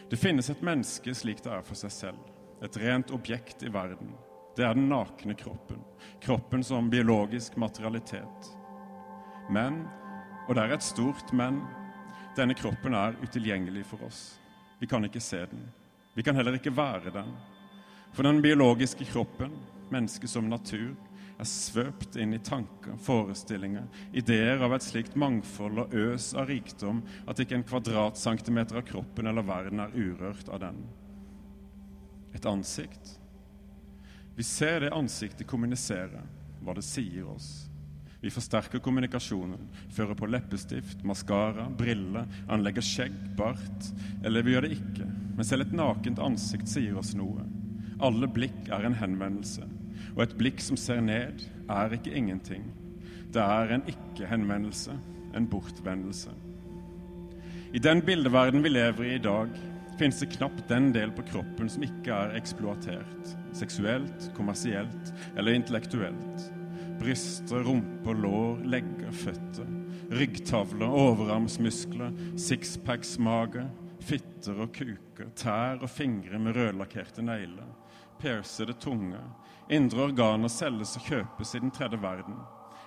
[0.10, 2.22] Det finnes et menneske slik det er for seg selv,
[2.64, 4.14] et rent objekt i verden.
[4.56, 5.80] Det er den nakne kroppen,
[6.22, 8.50] kroppen som biologisk materialitet.
[9.52, 9.86] Men,
[10.48, 11.62] og det er et stort men,
[12.36, 14.22] denne kroppen er utilgjengelig for oss.
[14.80, 15.64] Vi kan ikke se den.
[16.16, 17.32] Vi kan heller ikke være den.
[18.12, 19.54] For den biologiske kroppen,
[19.92, 20.96] mennesket som natur,
[21.42, 27.02] er svøpt inn i tanker, forestillinger, ideer av et slikt mangfold og øs av rikdom
[27.32, 30.84] at ikke en kvadratcentimeter av kroppen eller verden er urørt av den.
[32.36, 33.18] Et ansikt.
[34.36, 36.22] Vi ser det ansiktet kommunisere,
[36.62, 37.68] hva det sier oss.
[38.22, 43.88] Vi forsterker kommunikasjonen, fører på leppestift, maskara, briller, anlegger skjegg, bart,
[44.24, 45.08] eller vi gjør det ikke.
[45.38, 47.48] Men selv et nakent ansikt sier oss noe.
[48.02, 49.66] Alle blikk er en henvendelse.
[50.14, 52.70] Og et blikk som ser ned, er ikke ingenting.
[53.34, 54.94] Det er en ikke-henvendelse,
[55.34, 56.34] en bortvendelse.
[57.74, 59.54] I den bildeverden vi lever i i dag,
[60.02, 63.36] finnes det knapt den del på kroppen som ikke er eksploatert.
[63.54, 66.48] Seksuelt, kommersielt eller intellektuelt.
[67.02, 69.70] Bryster, rumper, lår, legger, føtter.
[70.12, 73.68] Ryggtavler, overarmsmuskler, sixpacks-mage,
[74.02, 77.70] fitter og kuker, tær og fingre med rødlakkerte negler
[78.22, 79.18] piercede tunge.
[79.70, 82.38] Indre organer selges og kjøpes i den tredje verden.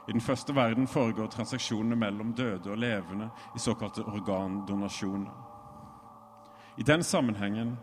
[0.09, 5.44] I den første verden foregår transaksjonene mellom døde og levende i såkalte organdonasjoner.
[6.79, 7.77] I den sammenhengen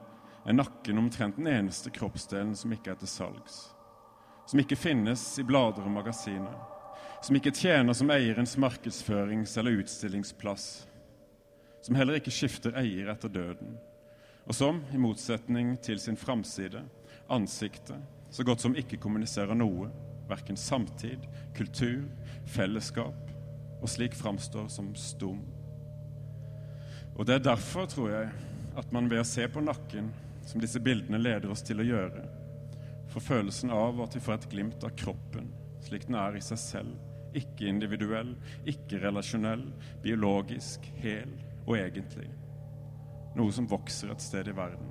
[0.46, 3.60] er nakken omtrent den eneste kroppsdelen som ikke er til salgs.
[4.50, 6.58] Som ikke finnes i blader og magasiner.
[7.24, 10.66] Som ikke tjener som eierens markedsførings- eller utstillingsplass.
[11.82, 13.78] Som heller ikke skifter eier etter døden.
[14.46, 16.84] Og som, i motsetning til sin framside,
[17.30, 19.88] ansiktet, så godt som ikke kommuniserer noe,
[20.28, 21.24] verken samtid,
[21.56, 22.04] kultur,
[22.46, 23.32] fellesskap,
[23.82, 25.40] og slik framstår som stum.
[27.16, 28.30] Og Det er derfor, tror jeg,
[28.78, 30.12] at man ved å se på nakken,
[30.48, 32.28] som disse bildene leder oss til å gjøre,
[33.12, 35.52] får følelsen av at vi får et glimt av kroppen
[35.86, 36.98] slik den er i seg selv,
[37.38, 38.34] ikke individuell,
[38.68, 39.64] ikke relasjonell,
[40.04, 41.32] biologisk, hel
[41.66, 42.28] og egentlig.
[43.38, 44.90] Noe som vokser et sted i verden.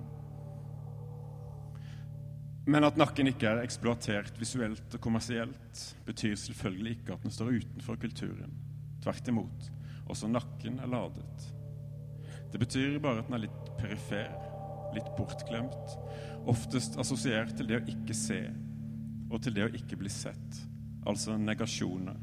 [2.71, 7.57] Men at nakken ikke er eksploatert visuelt og kommersielt, betyr selvfølgelig ikke at den står
[7.57, 8.53] utenfor kulturen.
[9.03, 9.71] Tvert imot.
[10.11, 11.49] Også nakken er ladet.
[12.51, 14.31] Det betyr bare at den er litt perifer,
[14.95, 15.95] litt bortglemt,
[16.51, 18.43] oftest assosiert til det å ikke se
[19.31, 20.61] og til det å ikke bli sett,
[21.07, 22.17] altså negasjoner.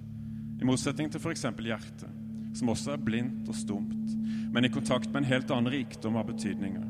[0.59, 1.45] I motsetning til f.eks.
[1.63, 2.09] hjertet,
[2.57, 4.15] som også er blindt og stumt,
[4.51, 6.83] men i kontakt med en helt annen rikdom av betydninger.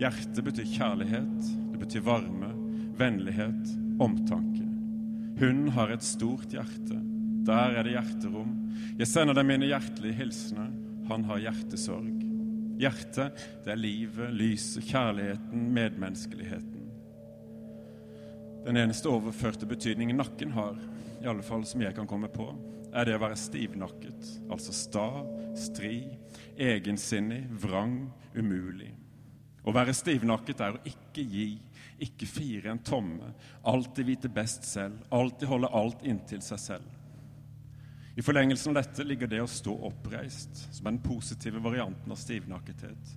[0.00, 2.50] Hjertet betyr kjærlighet, det betyr varme,
[3.00, 4.66] vennlighet, omtanke.
[5.40, 6.98] Hun har et stort hjerte.
[7.48, 8.52] Der er det hjerterom.
[9.00, 10.68] Jeg sender deg mine hjertelige hilsener.
[11.08, 12.19] Han har hjertesorg.
[12.80, 16.86] Hjertet, det er livet, lyset, kjærligheten, medmenneskeligheten.
[18.64, 20.76] Den eneste overførte betydningen nakken har,
[21.20, 22.50] i alle fall som jeg kan komme på,
[22.92, 25.06] er det å være stivnakket, altså sta,
[25.58, 26.02] stri,
[26.60, 28.02] egensinnig, vrang,
[28.34, 28.90] umulig.
[29.60, 31.50] Å være stivnakket er å ikke gi,
[32.00, 33.34] ikke fire en tomme,
[33.68, 36.99] alltid vite best selv, alltid holde alt inntil seg selv.
[38.18, 42.18] I forlengelsen av dette ligger det å stå oppreist, som er den positive varianten av
[42.18, 43.12] stivnakkethet.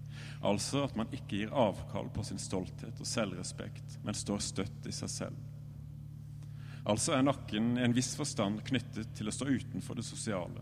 [0.45, 4.93] Altså at man ikke gir avkall på sin stolthet og selvrespekt, men står støtt i
[4.93, 5.49] seg selv.
[6.83, 10.61] Altså er nakken i en viss forstand knyttet til å stå utenfor det sosiale.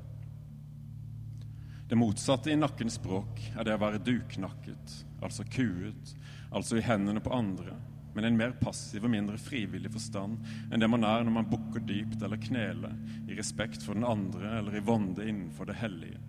[1.89, 6.13] Det motsatte i nakkens språk er det å være duknakket, altså kuet,
[6.55, 7.73] altså i hendene på andre,
[8.15, 10.39] men en mer passiv og mindre frivillig forstand
[10.71, 12.97] enn det man er når man bukker dypt eller kneler
[13.27, 16.19] i respekt for den andre eller i vonde innenfor det hellige.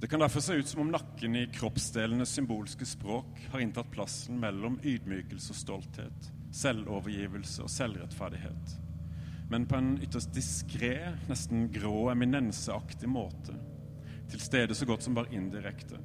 [0.00, 4.38] Det kan derfor se ut som om nakken i kroppsdelenes symbolske språk har inntatt plassen
[4.40, 8.78] mellom ydmykelse og stolthet, selvovergivelse og selvrettferdighet
[9.50, 13.56] men på en ytterst diskré, nesten grå, eminenseaktig måte.
[14.30, 15.98] Til stede så godt som bare indirekte.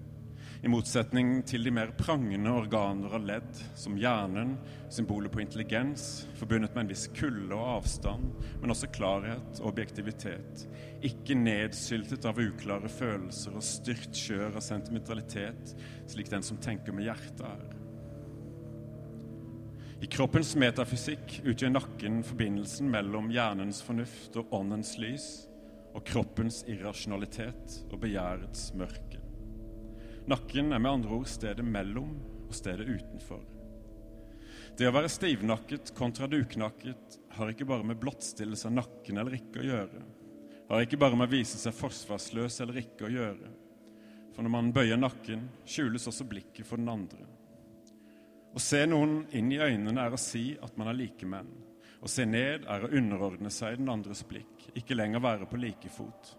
[0.65, 4.55] I motsetning til de mer prangende organer og ledd, som hjernen,
[4.89, 8.31] symbolet på intelligens, forbundet med en viss kulde og avstand,
[8.63, 10.63] men også klarhet og objektivitet.
[11.05, 15.75] Ikke nedsyltet av uklare følelser og styrt skjør av sentimentalitet,
[16.09, 17.75] slik den som tenker med hjertet er.
[20.01, 25.29] I kroppens metafysikk utgjør nakken forbindelsen mellom hjernens fornuft og åndens lys,
[25.93, 29.24] og kroppens irrasjonalitet og begjærets mørke.
[30.25, 32.15] Nakken er med andre ord stedet mellom
[32.47, 33.43] og stedet utenfor.
[34.75, 39.61] Det å være stivnakket kontra duknakket har ikke bare med blottstillelse av nakken eller ikke
[39.61, 40.01] å gjøre,
[40.69, 43.51] har ikke bare med å vise seg forsvarsløs eller ikke å gjøre.
[44.33, 47.21] For når man bøyer nakken, skjules også blikket for den andre.
[48.55, 51.53] Å se noen inn i øynene er å si at man er likemenn.
[52.01, 55.91] Å se ned er å underordne seg den andres blikk, ikke lenger være på like
[55.93, 56.33] fot.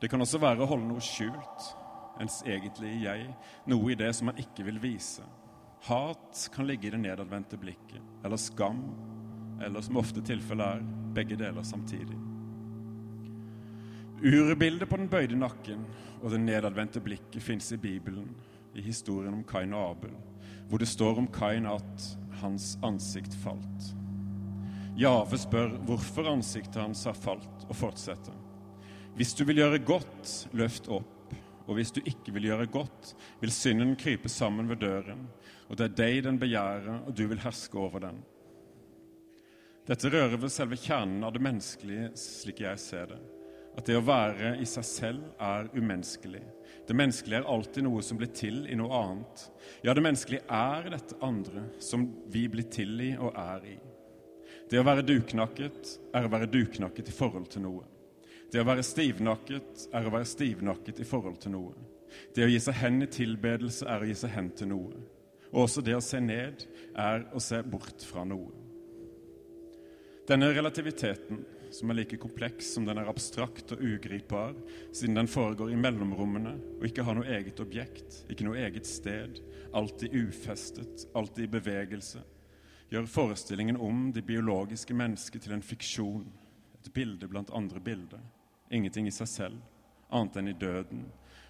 [0.00, 1.68] Det kan også være å holde noe skjult,
[2.22, 3.26] ens egentlige jeg,
[3.70, 5.24] noe i det som man ikke vil vise.
[5.86, 8.82] Hat kan ligge i det nedadvendte blikket, eller skam,
[9.62, 12.18] eller som ofte tilfellet er, begge deler samtidig.
[14.18, 15.84] Urbildet på den bøyde nakken
[16.22, 18.32] og det nedadvendte blikket fins i Bibelen,
[18.74, 20.14] i historien om Kain og Abel,
[20.68, 22.08] hvor det står om Kain at
[22.42, 23.92] hans ansikt falt.
[24.98, 28.34] Jave spør hvorfor ansiktet hans har falt, og fortsetter.
[29.14, 31.17] Hvis du vil gjøre godt, løft opp,
[31.68, 33.12] og hvis du ikke vil gjøre godt,
[33.42, 35.26] vil synden krype sammen ved døren,
[35.68, 38.22] og det er deg den begjærer, og du vil herske over den.
[39.88, 43.18] Dette rører ved selve kjernen av det menneskelige, slik jeg ser det.
[43.78, 46.42] At det å være i seg selv er umenneskelig.
[46.88, 49.44] Det menneskelige er alltid noe som blir til i noe annet.
[49.86, 53.76] Ja, det menneskelige er dette andre som vi blir til i og er i.
[54.68, 57.86] Det å være duknakket er å være duknakket i forhold til noe.
[58.48, 61.74] Det å være stivnakket er å være stivnakket i forhold til noe.
[62.34, 65.02] Det å gi seg hen i tilbedelse er å gi seg hen til noe.
[65.52, 66.64] Og også det å se ned
[66.96, 68.48] er å se bort fra noe.
[70.28, 74.54] Denne relativiteten som er like kompleks som den er abstrakt og ugripbar,
[74.92, 79.40] siden den foregår i mellomrommene og ikke har noe eget objekt, ikke noe eget sted,
[79.76, 82.24] alltid ufestet, alltid i bevegelse,
[82.88, 86.24] gjør forestillingen om det biologiske mennesket til en fiksjon,
[86.80, 88.24] et bilde blant andre bilder,
[88.70, 89.60] ingenting i seg selv,
[90.08, 91.06] annet enn i døden,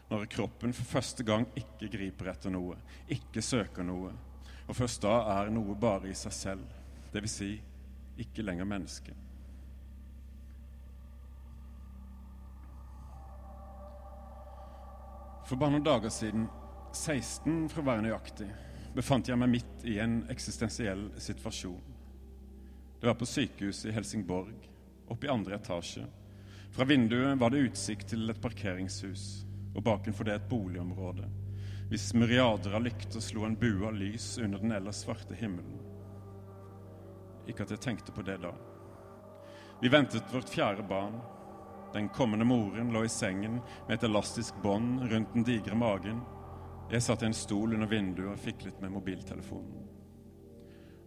[0.08, 2.78] når kroppen for første gang ikke griper etter noe,
[3.12, 4.12] ikke søker noe,
[4.68, 6.76] og først da er noe bare i seg selv,
[7.12, 7.34] dvs.
[7.38, 7.50] Si,
[8.18, 9.14] ikke lenger menneske.
[15.48, 16.48] For bare noen dager siden,
[16.92, 18.48] 16 for å være nøyaktig,
[18.96, 21.94] befant jeg meg midt i en eksistensiell situasjon.
[22.98, 24.56] Det var på sykehuset i Helsingborg,
[25.08, 26.04] oppe i andre etasje.
[26.70, 29.24] Fra vinduet var det utsikt til et parkeringshus,
[29.74, 31.28] og bakenfor det et boligområde,
[31.88, 35.80] hvis myriader av lykter slo en bue av lys under den ellers svarte himmelen.
[37.48, 38.52] Ikke at jeg tenkte på det da.
[39.80, 41.20] Vi ventet vårt fjerde barn,
[41.92, 46.20] den kommende moren lå i sengen med et elastisk bånd rundt den digre magen.
[46.92, 49.86] Jeg satt i en stol under vinduet og fiklet med mobiltelefonen.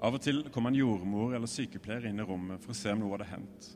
[0.01, 3.03] Av og til kom en jordmor eller sykepleier inn i rommet for å se om
[3.03, 3.68] noe hadde hendt.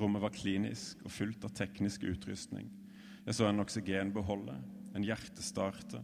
[0.00, 2.70] Rommet var klinisk og fullt av teknisk utrustning.
[3.26, 4.62] Jeg så en oksygenbeholder,
[4.96, 6.02] en hjertestarter,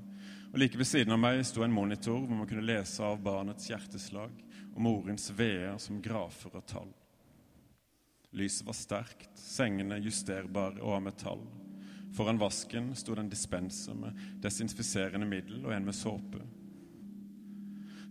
[0.52, 3.70] og like ved siden av meg sto en monitor hvor man kunne lese av barnets
[3.70, 4.32] hjerteslag
[4.74, 6.92] og morens veer som grafer og tall.
[8.36, 11.46] Lyset var sterkt, sengene justerbare og av metall.
[12.16, 16.44] Foran vasken sto det en dispenser med desinfiserende middel og en med såpe.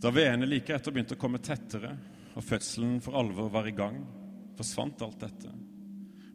[0.02, 1.94] Da veene like etter begynte å komme tettere,
[2.36, 4.02] og fødselen for alvor var i gang,
[4.58, 5.54] forsvant alt dette.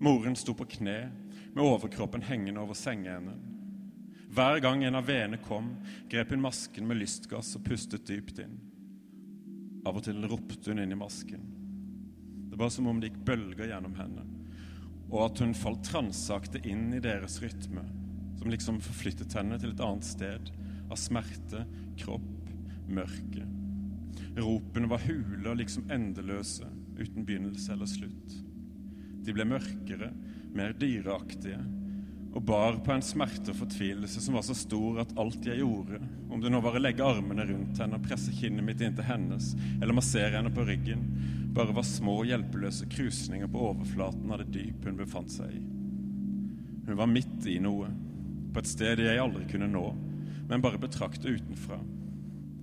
[0.00, 1.10] Moren sto på kne
[1.52, 3.40] med overkroppen hengende over sengeenden.
[4.32, 5.74] Hver gang en av veene kom,
[6.08, 8.56] grep hun masken med lystgass og pustet dypt inn.
[9.84, 11.44] Av og til ropte hun inn i masken.
[12.48, 14.24] Det var som om det gikk bølger gjennom henne,
[15.10, 17.84] og at hun falt transakte inn i deres rytme,
[18.40, 20.52] som liksom forflyttet henne til et annet sted,
[20.88, 21.66] av smerte,
[22.00, 22.54] kropp,
[22.88, 23.44] mørke.
[24.38, 28.40] Ropene var hule og liksom endeløse, uten begynnelse eller slutt.
[29.24, 30.10] De ble mørkere,
[30.56, 31.60] mer dyreaktige,
[32.30, 35.98] og bar på en smerte og fortvilelse som var så stor at alt jeg gjorde,
[36.30, 39.50] om det nå var å legge armene rundt henne og presse kinnet mitt inntil hennes,
[39.80, 41.02] eller massere henne på ryggen,
[41.54, 45.64] bare var små, hjelpeløse krusninger på overflaten av det dyp hun befant seg i.
[46.86, 47.90] Hun var midt i noe,
[48.54, 49.84] på et sted jeg aldri kunne nå,
[50.50, 51.80] men bare betrakte utenfra.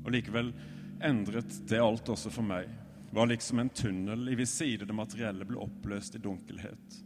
[0.05, 0.53] Og likevel
[1.03, 2.71] endret det alt også for meg.
[3.11, 6.97] Var liksom en tunnel i hvis side det materielle ble oppløst i dunkelhet.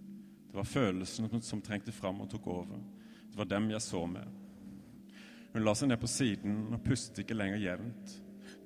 [0.52, 2.80] Det var følelsene som trengte fram og tok over.
[3.32, 4.28] Det var dem jeg så med.
[5.54, 8.16] Hun la seg ned på siden og pustet ikke lenger jevnt.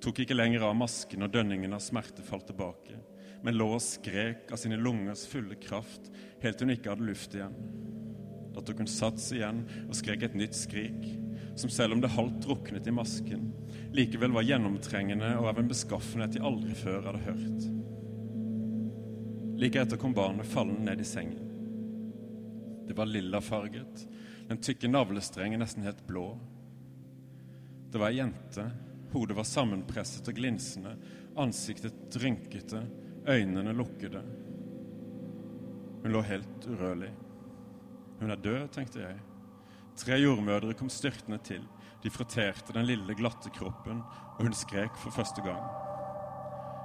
[0.01, 2.97] Tok ikke lenger av masken, og dønningen av smerte falt tilbake,
[3.45, 6.11] men lå og skrek av sine lungers fulle kraft
[6.43, 7.55] helt til hun ikke hadde luft igjen.
[8.55, 11.01] Da tok hun sats igjen og skrek et nytt skrik,
[11.57, 13.49] som selv om det halvt druknet i masken,
[13.95, 17.67] likevel var gjennomtrengende og av en beskaffenhet jeg aldri før hadde hørt.
[19.55, 21.51] Like etter kom barnet fallende ned i sengen.
[22.85, 24.03] Det var lillafarget,
[24.49, 26.27] den tykke navlestrengen nesten helt blå.
[27.91, 28.65] Det var ei jente.
[29.15, 30.91] Hodet var sammenpresset og glinsende,
[31.39, 32.81] ansiktet rynkete,
[33.31, 34.21] øynene lukkede.
[36.03, 37.13] Hun lå helt urørlig.
[38.19, 39.21] Hun er død, tenkte jeg.
[39.95, 41.63] Tre jordmødre kom styrtende til.
[42.05, 44.03] De frotterte den lille, glatte kroppen,
[44.37, 45.63] og hun skrek for første gang.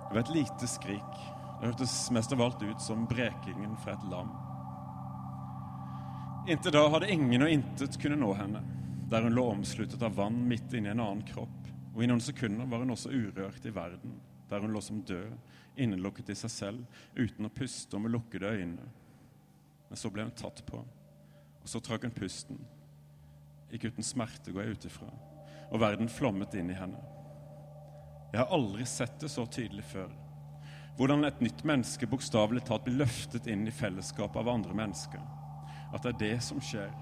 [0.06, 1.18] Det var et lite skrik.
[1.60, 4.30] Det hørtes mest av alt ut som brekingen fra et lam.
[6.48, 8.64] Inntil da hadde ingen og intet kunne nå henne,
[9.12, 12.72] der hun lå omsluttet av vann midt inni en annen kropp, og i noen sekunder
[12.72, 14.16] var hun også urørt i verden,
[14.48, 15.36] der hun lå som død,
[15.76, 18.88] innelukket i seg selv, uten å puste og med lukkede øyne.
[19.92, 22.64] Men så ble hun tatt på, og så trakk hun pusten.
[23.70, 25.10] Ikke uten smerte, går jeg ut ifra,
[25.70, 27.00] og verden flommet inn i henne.
[28.30, 30.10] Jeg har aldri sett det så tydelig før.
[30.98, 35.22] Hvordan et nytt menneske bokstavelig talt blir løftet inn i fellesskapet av andre mennesker.
[35.94, 36.92] At det er det som skjer.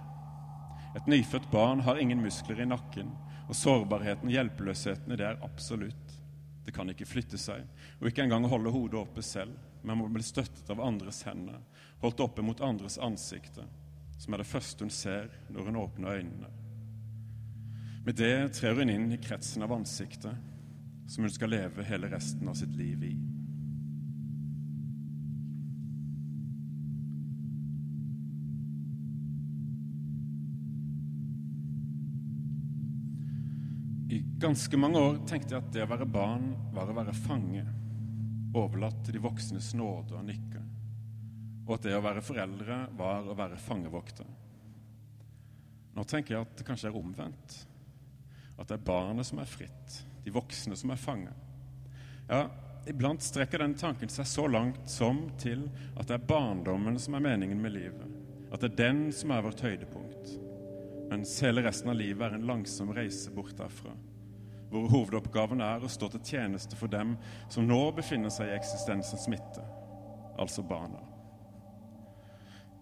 [0.97, 3.11] Et nyfødt barn har ingen muskler i nakken,
[3.49, 6.14] og sårbarheten og hjelpeløsheten i det er absolutt.
[6.64, 7.64] Det kan ikke flytte seg,
[8.01, 11.61] og ikke engang holde hodet oppe selv, men må bli støttet av andres hender,
[12.03, 13.69] holdt oppe mot andres ansikter,
[14.19, 16.51] som er det første hun ser når hun åpner øynene.
[18.05, 20.47] Med det trer hun inn i kretsen av ansiktet
[21.09, 23.14] som hun skal leve hele resten av sitt liv i.
[34.09, 37.64] I ganske mange år tenkte jeg at det å være barn var å være fange,
[38.57, 40.64] overlatt til de voksnes nåde og nykke,
[41.69, 44.29] og at det å være foreldre var å være fangevokter.
[45.99, 47.57] Nå tenker jeg at det kanskje er omvendt.
[48.57, 51.45] At det er barnet som er fritt, de voksne som er fanget.
[52.29, 52.47] Ja,
[52.89, 57.27] iblant strekker den tanken seg så langt som til at det er barndommen som er
[57.29, 58.16] meningen med livet.
[58.49, 60.39] At det er den som er vårt høydepunkt.
[61.11, 63.93] Mens hele resten av livet er en langsom reise bort derfra.
[64.73, 67.14] Hvor hovedoppgaven er å stå til tjeneste for dem
[67.53, 69.64] som nå befinner seg i eksistensens midte,
[70.41, 71.08] altså barna.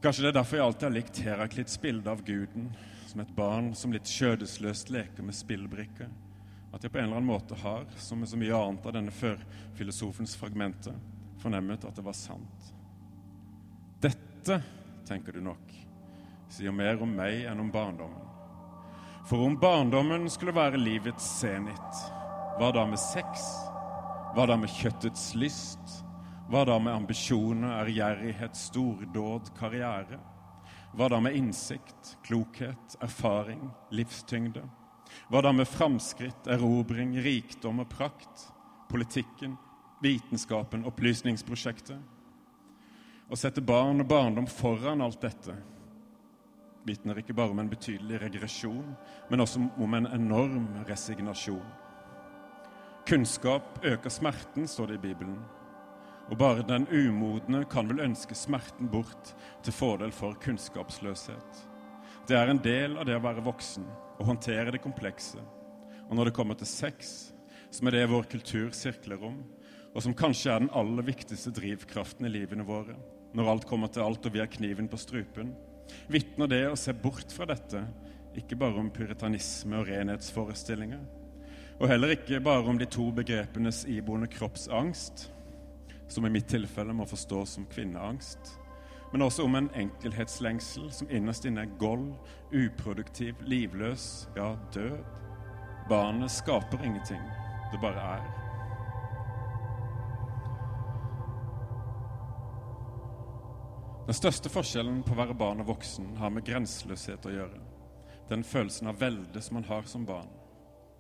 [0.07, 2.69] Kanskje det er derfor jeg alltid har likt Heraklits bilde av guden
[3.11, 6.13] som et barn som litt skjødesløst leker med spillbrikker
[6.77, 9.11] at jeg på en eller annen måte har, som med så mye annet av denne
[9.11, 10.95] førfilosofens fragmenter,
[11.43, 12.71] fornemmet at det var sant.
[14.07, 14.61] Dette,
[15.11, 15.75] tenker du nok,
[16.55, 18.31] sier mer om meg enn om barndommen.
[19.27, 22.03] For om barndommen skulle være livets senit,
[22.61, 23.51] hva da med sex?
[24.39, 26.06] Hva da med kjøttets lyst?
[26.47, 30.19] Hva da med ambisjoner, ærgjerrighet, stordåd, karriere?
[30.97, 34.63] Hva da med innsikt, klokhet, erfaring, livstyngde?
[35.31, 38.49] Hva da med framskritt, erobring, rikdom og prakt?
[38.91, 39.57] Politikken,
[40.03, 41.99] vitenskapen, opplysningsprosjektet?
[43.27, 45.57] Å sette barn og barndom foran alt dette
[46.87, 48.95] vitner ikke bare om en betydelig regresjon,
[49.31, 51.65] men også om en enorm resignasjon.
[53.07, 55.39] Kunnskap øker smerten, står det i Bibelen.
[56.27, 61.61] Og bare den umodne kan vel ønske smerten bort til fordel for kunnskapsløshet.
[62.27, 63.85] Det er en del av det å være voksen,
[64.19, 65.39] og håndtere det komplekse.
[66.09, 67.13] Og når det kommer til sex,
[67.71, 69.39] som er det vår kultur sirkler om,
[69.95, 72.97] og som kanskje er den aller viktigste drivkraften i livene våre,
[73.37, 75.55] når alt kommer til alt og vi har kniven på strupen,
[76.11, 77.85] vitner det å se bort fra dette
[78.37, 81.07] ikke bare om puritanisme og renhetsforestillinger,
[81.77, 85.29] og heller ikke bare om de to begrepenes iboende kroppsangst,
[86.09, 88.61] som i mitt tilfelle må forstås som kvinneangst,
[89.13, 92.11] men også om en enkelhetslengsel som innerst inne er gold,
[92.53, 94.99] uproduktiv, livløs, ja, død.
[95.89, 97.23] Barnet skaper ingenting,
[97.73, 98.27] det bare er.
[104.07, 107.57] Den største forskjellen på å være barn og voksen har med grenseløshet å gjøre.
[108.29, 110.31] Den følelsen av velde som man har som barn.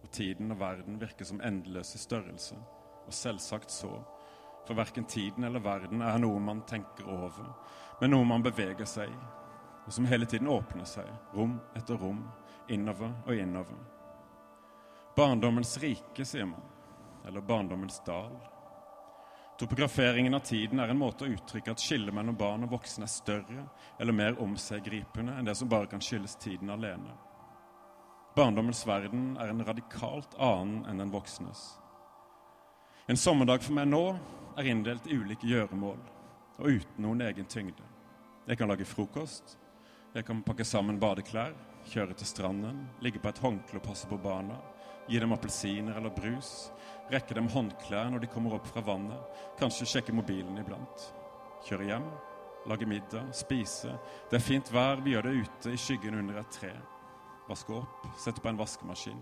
[0.02, 2.59] Og tiden og verden virker som endeløse størrelse.
[3.07, 3.92] Og selvsagt så.
[4.66, 7.52] For verken tiden eller verden er noe man tenker over,
[8.00, 9.20] men noe man beveger seg i.
[9.86, 12.24] Og som hele tiden åpner seg, rom etter rom,
[12.68, 13.78] innover og innover.
[15.16, 16.64] Barndommens rike, sier man.
[17.26, 18.34] Eller barndommens dal.
[19.58, 23.12] Topograferingen av tiden er en måte å uttrykke at skillet mellom barn og voksne er
[23.12, 23.62] større
[23.96, 27.14] eller mer omseggripende enn det som bare kan skyldes tiden alene.
[28.36, 31.62] Barndommens verden er en radikalt annen enn den voksnes.
[33.08, 34.02] En sommerdag for meg nå
[34.57, 35.98] er inndelt i ulike gjøremål
[36.57, 37.84] og uten noen egen tyngde.
[38.46, 39.59] Jeg kan lage frokost,
[40.14, 41.52] jeg kan pakke sammen badeklær,
[41.90, 44.57] kjøre til stranden, ligge på et håndkle og passe på barna,
[45.07, 46.70] gi dem appelsiner eller brus,
[47.12, 51.11] rekke dem håndklær når de kommer opp fra vannet, kanskje sjekke mobilen iblant.
[51.66, 52.09] Kjøre hjem,
[52.70, 53.92] lage middag, spise.
[54.30, 56.72] Det er fint vær, vi gjør det ute i skyggen under et tre.
[57.50, 59.20] Vaske opp, sette på en vaskemaskin.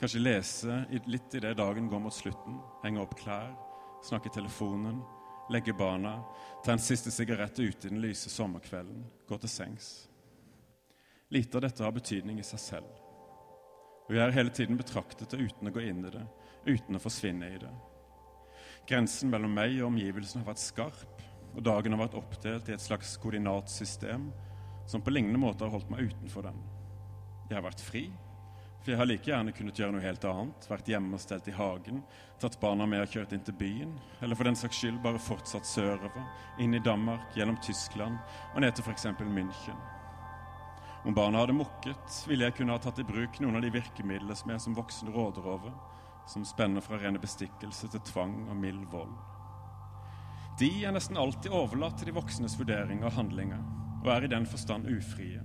[0.00, 2.58] Kanskje lese litt idet dagen går mot slutten.
[2.82, 3.52] Henge opp klær,
[4.06, 5.00] snakke i telefonen,
[5.50, 6.20] legge barna,
[6.64, 9.90] ta en siste sigarett ute i den lyse sommerkvelden, gå til sengs.
[11.34, 13.02] Lite av dette har betydning i seg selv.
[14.06, 16.22] Vi er hele tiden betraktet det uten å gå inn i det,
[16.66, 17.72] uten å forsvinne i det.
[18.86, 21.24] Grensen mellom meg og omgivelsene har vært skarp,
[21.56, 24.28] og dagen har vært oppdelt i et slags koordinatsystem
[24.86, 26.60] som på lignende måte har holdt meg utenfor den.
[27.48, 28.04] Jeg har vært fri,
[28.86, 31.54] for jeg har like gjerne kunnet gjøre noe helt annet, vært hjemme og stelt i
[31.56, 31.96] hagen,
[32.38, 35.66] tatt barna med og kjørt inn til byen, eller for den saks skyld bare fortsatt
[35.66, 36.28] sørover,
[36.62, 38.20] inn i Danmark, gjennom Tyskland
[38.52, 39.08] og ned til f.eks.
[39.26, 39.80] München.
[41.02, 44.38] Om barna hadde mukket, ville jeg kunne ha tatt i bruk noen av de virkemidlene
[44.38, 45.74] som jeg som voksen råder over,
[46.30, 49.18] som spenner fra rene bestikkelse til tvang og mild vold.
[50.62, 53.66] De er nesten alltid overlatt til de voksnes vurdering av handlinger,
[54.04, 55.42] og er i den forstand ufrie.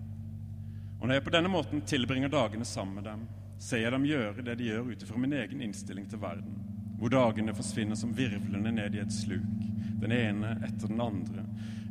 [1.02, 3.24] Og når jeg på denne måten tilbringer dagene sammen med dem,
[3.62, 6.54] ser jeg dem gjøre det de gjør ut ifra min egen innstilling til verden,
[7.02, 9.66] hvor dagene forsvinner som virvlende ned i et sluk,
[10.02, 11.46] den ene etter den andre,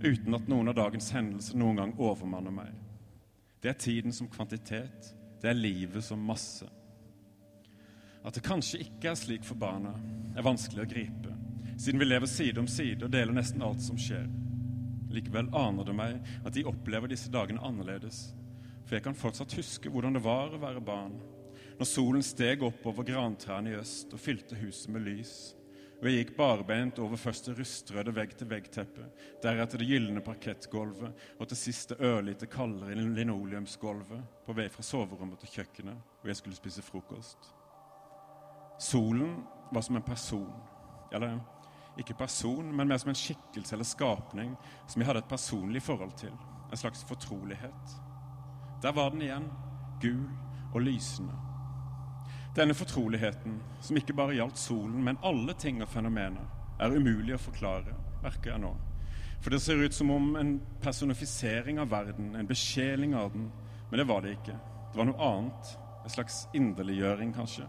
[0.05, 2.71] uten at noen av dagens hendelser noen gang overmanner meg.
[3.61, 5.11] Det er tiden som kvantitet,
[5.43, 6.69] det er livet som masse.
[8.23, 9.97] At det kanskje ikke er slik for barna,
[10.37, 11.35] er vanskelig å gripe,
[11.75, 14.29] siden vi lever side om side og deler nesten alt som skjer.
[15.11, 18.29] Likevel aner det meg at de opplever disse dagene annerledes,
[18.91, 21.13] for jeg kan fortsatt huske hvordan det var å være barn,
[21.79, 25.35] når solen steg opp over grantrærne i øst og fylte huset med lys,
[26.01, 31.61] og jeg gikk barbeint over først det rustrøde vegg-til-vegg-teppet, deretter det gylne parkettgulvet og til
[31.61, 36.83] sist det ørlite kaldere linoleumsgulvet på vei fra soverommet til kjøkkenet, hvor jeg skulle spise
[36.83, 37.53] frokost.
[38.83, 40.51] Solen var som en person.
[41.15, 41.39] Eller
[42.01, 44.55] ikke person, men mer som en skikkelse eller skapning
[44.89, 46.35] som jeg hadde et personlig forhold til.
[46.73, 48.01] En slags fortrolighet.
[48.83, 49.49] Der var den igjen,
[50.03, 50.27] gul
[50.75, 51.35] og lysende.
[52.57, 56.47] Denne fortroligheten, som ikke bare gjaldt solen, men alle ting og fenomener,
[56.81, 58.73] er umulig å forklare, merker jeg nå.
[59.41, 63.51] For det ser ut som om en personifisering av verden, en besjeling av den.
[63.91, 64.57] Men det var det ikke.
[64.91, 65.77] Det var noe annet.
[66.05, 67.69] En slags inderliggjøring, kanskje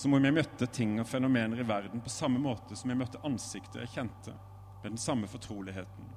[0.00, 3.20] som om jeg møtte ting og fenomener i verden på samme måte som jeg møtte
[3.26, 4.32] ansiktet jeg kjente,
[4.80, 6.09] med den samme fortroligheten,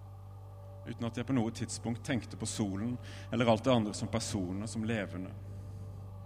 [0.87, 2.95] uten at jeg på noe tidspunkt tenkte på solen
[3.31, 5.31] eller alt det andre som personer, som levende.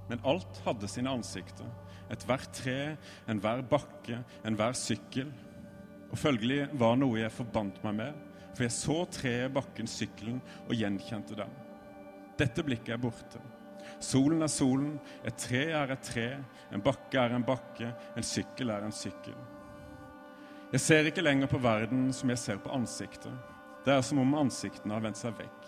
[0.07, 1.67] Men alt hadde sine ansikter.
[2.11, 2.95] Ethvert tre,
[3.27, 5.33] enhver bakke, enhver sykkel.
[6.07, 8.23] Og følgelig var noe jeg forbandt meg med,
[8.55, 11.51] for jeg så treet, bakken, sykkelen og gjenkjente dem.
[12.39, 13.41] Dette blikket er borte.
[14.03, 14.95] Solen er solen,
[15.25, 16.29] et tre er et tre,
[16.73, 19.35] en bakke er en bakke, en sykkel er en sykkel.
[20.71, 23.31] Jeg ser ikke lenger på verden som jeg ser på ansiktet.
[23.87, 25.67] Det er som om ansiktene har vendt seg vekk.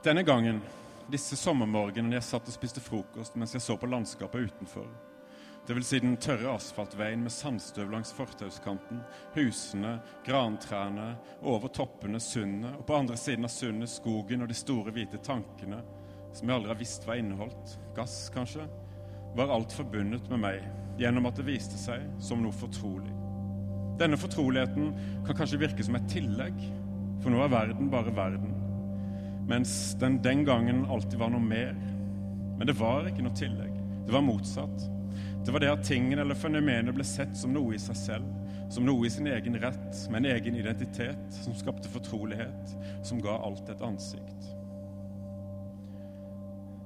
[0.00, 0.62] Denne gangen,
[1.12, 4.88] disse sommermorgenene jeg satt og spiste frokost mens jeg så på landskapet utenfor,
[5.68, 5.90] dvs.
[5.90, 9.04] Si den tørre asfaltveien med sandstøv langs fortauskanten,
[9.36, 11.10] husene, grantrærne,
[11.44, 15.84] over toppene sundet, og på andre siden av sundet skogen og de store, hvite tankene
[16.32, 18.64] som jeg aldri har visst hva inneholdt, gass kanskje,
[19.36, 20.64] var alt forbundet med meg
[20.96, 23.19] gjennom at det viste seg som noe fortrolig.
[24.00, 24.94] Denne fortroligheten
[25.26, 26.56] kan kanskje virke som et tillegg,
[27.20, 28.54] for nå er verden bare verden,
[29.50, 31.74] mens den den gangen alltid var noe mer.
[32.56, 33.74] Men det var ikke noe tillegg.
[34.06, 34.86] Det var motsatt.
[35.44, 38.30] Det var det at tingene eller fenomenet ble sett som noe i seg selv,
[38.72, 42.74] som noe i sin egen rett, med en egen identitet, som skapte fortrolighet,
[43.04, 44.48] som ga alt et ansikt.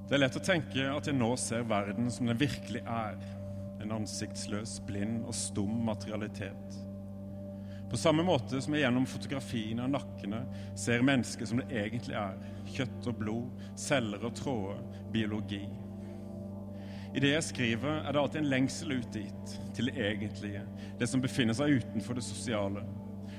[0.05, 3.15] Det er lett å tenke at jeg nå ser verden som den virkelig er,
[3.81, 6.77] en ansiktsløs, blind og stum materialitet.
[7.95, 10.41] På samme måte som jeg gjennom fotografiene av nakkene
[10.75, 12.33] ser mennesket som det egentlig er,
[12.67, 14.81] kjøtt og blod, celler og tråder,
[15.13, 15.61] biologi.
[17.15, 20.65] I det jeg skriver, er det alltid en lengsel ut dit, til det egentlige,
[20.99, 22.83] det som befinner seg utenfor det sosiale.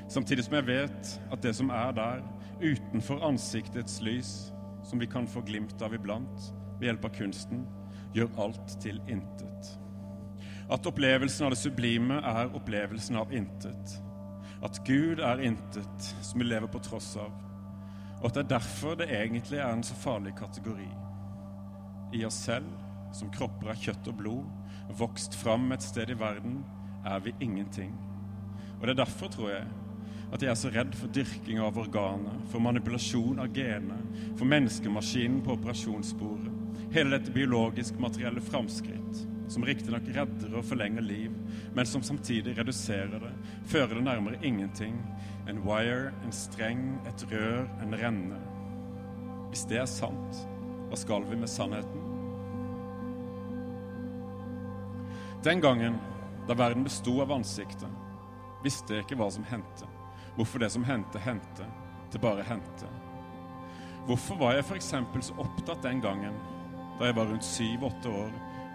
[0.08, 2.24] Samtidig som jeg vet at det som er der,
[2.64, 4.32] utenfor ansiktets lys,
[4.88, 6.48] som vi kan få glimt av iblant
[6.78, 7.68] ved hjelp av kunsten,
[8.16, 9.76] gjør alt til intet.
[10.72, 14.00] At opplevelsen av det sublime er opplevelsen av intet.
[14.66, 17.30] At Gud er intet som vi lever på tross av.
[18.18, 20.88] Og at det er derfor det egentlig er en så farlig kategori.
[22.16, 22.66] I oss selv
[23.14, 24.48] som kropper av kjøtt og blod,
[24.98, 26.64] vokst fram et sted i verden,
[27.06, 27.94] er vi ingenting.
[28.80, 29.68] Og det er derfor, tror jeg,
[30.32, 34.02] at jeg er så redd for dyrking av organer, for manipulasjon av gener,
[34.34, 36.52] for menneskemaskinen på operasjonsbordet.
[36.94, 41.34] Hele dette biologisk materielle framskritt, som riktignok redder og forlenger liv,
[41.74, 43.32] men som samtidig reduserer det,
[43.70, 44.98] fører det nærmere ingenting.
[45.48, 48.40] En wire, en streng, et rør, en renne.
[49.52, 50.42] Hvis det er sant,
[50.88, 52.02] hva skal vi med sannheten?
[55.46, 56.00] Den gangen
[56.48, 57.90] da verden besto av ansiktet,
[58.64, 59.86] visste jeg ikke hva som hendte.
[60.36, 61.66] Hvorfor det som hendte, hendte.
[62.12, 62.88] Det bare hendte.
[64.06, 64.92] Hvorfor var jeg f.eks.
[65.26, 66.34] så opptatt den gangen,
[66.98, 68.34] da jeg var rundt syv-åtte år,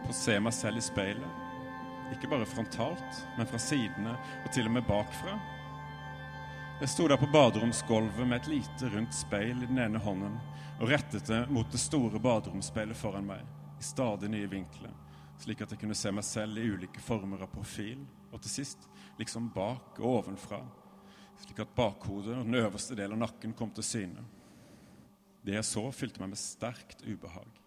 [0.10, 1.48] å se meg selv i speilet?
[2.12, 5.38] Ikke bare frontalt, men fra sidene og til og med bakfra.
[6.82, 10.40] Jeg sto der på baderomsgulvet med et lite, rundt speil i den ene hånden
[10.82, 13.46] og rettet det mot det store baderomsspeilet foran meg,
[13.78, 14.94] i stadig nye vinkler,
[15.38, 18.02] slik at jeg kunne se meg selv i ulike former av profil,
[18.34, 18.90] og til sist
[19.20, 20.64] liksom bak og ovenfra,
[21.44, 24.26] slik at bakhodet og den øverste delen av nakken kom til syne.
[25.46, 27.61] Det jeg så, fylte meg med sterkt ubehag.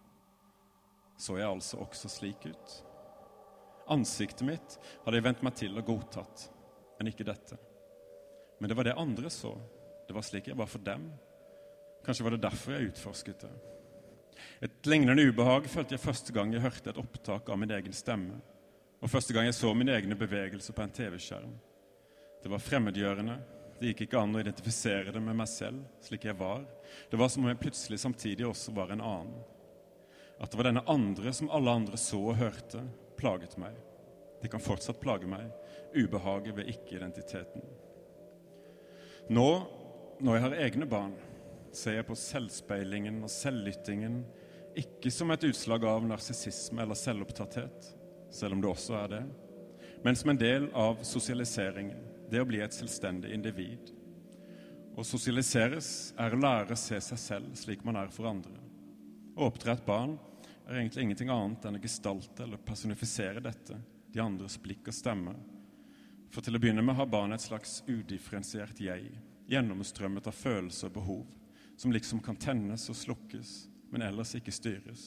[1.17, 2.75] Så jeg altså også slik ut?
[3.91, 6.47] Ansiktet mitt hadde jeg vent meg til og godtatt,
[6.97, 7.57] men ikke dette.
[8.59, 9.53] Men det var det andre så.
[10.07, 11.07] Det var slik jeg var for dem.
[12.05, 13.53] Kanskje var det derfor jeg utforsket det.
[14.65, 18.41] Et lignende ubehag følte jeg første gang jeg hørte et opptak av min egen stemme,
[19.01, 21.55] og første gang jeg så mine egne bevegelser på en TV-skjerm.
[22.43, 23.35] Det var fremmedgjørende.
[23.79, 26.63] Det gikk ikke an å identifisere det med meg selv, slik jeg var.
[27.11, 29.54] Det var som om jeg plutselig samtidig også var en annen.
[30.39, 32.81] At det var denne andre som alle andre så og hørte,
[33.19, 33.75] plaget meg.
[34.41, 35.47] Det kan fortsatt plage meg,
[35.95, 37.63] ubehaget ved ikke-identiteten.
[39.31, 39.47] Nå,
[40.19, 41.15] når jeg har egne barn,
[41.75, 44.19] ser jeg på selvspeilingen og selvlyttingen
[44.79, 47.89] ikke som et utslag av narsissisme eller selvopptatthet,
[48.31, 49.23] selv om det også er det,
[50.03, 53.91] men som en del av sosialiseringen, det å bli et selvstendig individ.
[54.95, 58.64] Å sosialiseres er å lære å se seg selv slik man er for andre.
[59.35, 60.15] Å oppdra et barn
[60.65, 63.75] er egentlig ingenting annet enn å gestalte eller personifisere dette,
[64.13, 65.33] de andres blikk og stemme.
[66.31, 69.09] For til å begynne med har barnet et slags udifferensiert jeg,
[69.51, 71.25] gjennomstrømmet av følelser og behov,
[71.75, 73.55] som liksom kan tennes og slukkes,
[73.91, 75.03] men ellers ikke styres.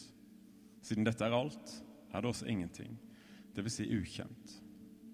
[0.85, 1.73] Siden dette er alt,
[2.13, 2.99] er det også ingenting,
[3.57, 3.79] dvs.
[3.81, 4.59] Si ukjent.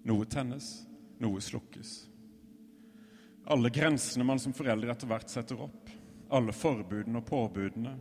[0.05, 0.83] Noe tennes,
[1.23, 1.93] noe slukkes.
[3.47, 5.89] Alle grensene man som forelder etter hvert setter opp,
[6.35, 7.95] alle forbudene og påbudene,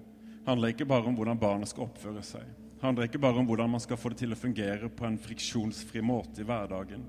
[0.46, 2.44] handler ikke bare om hvordan barnet skal oppføre seg.
[2.74, 5.20] Det handler ikke bare om hvordan man skal få det til å fungere på en
[5.20, 7.06] friksjonsfri måte i hverdagen,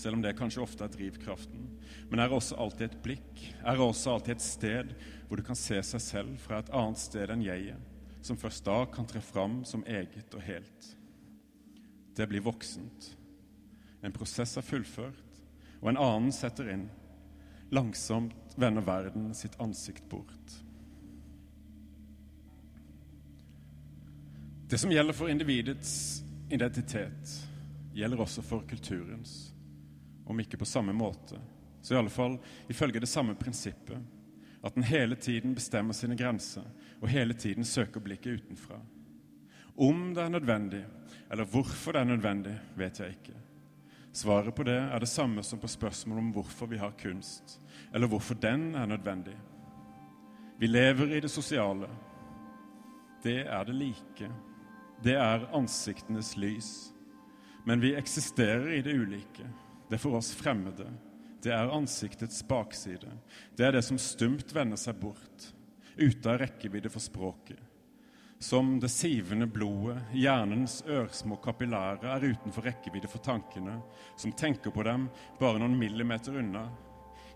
[0.00, 1.66] selv om det kanskje ofte er drivkraften.
[2.08, 4.94] Men er også alltid et blikk, er også alltid et sted
[5.28, 7.78] hvor du kan se seg selv fra et annet sted enn jeget,
[8.24, 10.88] som først da kan tre fram som eget og helt.
[12.16, 13.12] Det blir voksent.
[14.02, 15.40] En prosess er fullført,
[15.82, 16.88] og en annen setter inn.
[17.72, 20.62] Langsomt vender verden sitt ansikt bort.
[24.72, 27.48] Det som gjelder for individets identitet,
[27.92, 29.52] gjelder også for kulturens.
[30.24, 31.36] Om ikke på samme måte,
[31.82, 32.38] så i alle fall
[32.72, 33.98] ifølge det samme prinsippet.
[34.64, 36.64] At den hele tiden bestemmer sine grenser
[37.02, 38.78] og hele tiden søker blikket utenfra.
[39.76, 40.80] Om det er nødvendig,
[41.30, 43.34] eller hvorfor det er nødvendig, vet jeg ikke.
[44.12, 47.60] Svaret på det er det samme som på spørsmålet om hvorfor vi har kunst,
[47.92, 49.36] eller hvorfor den er nødvendig.
[50.58, 51.92] Vi lever i det sosiale.
[53.22, 54.32] Det er det like
[55.02, 56.92] det er ansiktenes lys.
[57.64, 59.46] Men vi eksisterer i det ulike.
[59.88, 60.86] Det er for oss fremmede.
[61.42, 63.10] Det er ansiktets bakside.
[63.56, 65.48] Det er det som stumt vender seg bort,
[65.98, 67.58] ute av rekkevidde for språket.
[68.42, 73.76] Som det sivende blodet, hjernens ørsmå kapillærer er utenfor rekkevidde for tankene,
[74.18, 75.08] som tenker på dem
[75.38, 76.66] bare noen millimeter unna,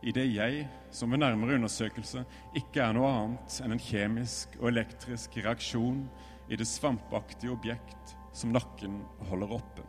[0.03, 2.23] i det jeg, som ved nærmere undersøkelse,
[2.59, 6.05] ikke er noe annet enn en kjemisk og elektrisk reaksjon
[6.49, 9.01] i det svampaktige objekt som nakken
[9.31, 9.83] holder oppe.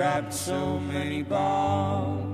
[0.00, 2.29] Grabbed so many bombs.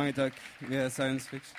[0.00, 0.32] Mange takk.
[0.60, 1.56] Vi er Science Fiction.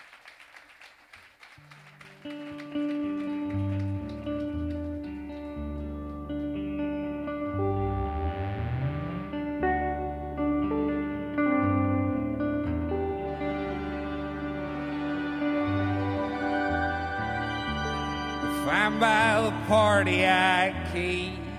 [18.67, 21.50] I'm by the party, I can't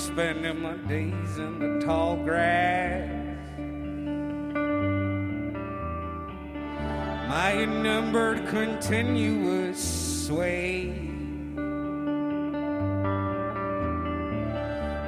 [0.00, 3.08] spending my days in the tall grass.
[7.28, 10.88] My numbered continuous sway.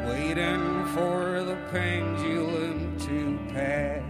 [0.07, 4.03] Waiting for the pendulum to pass.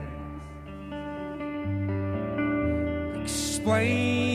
[3.22, 4.31] Explain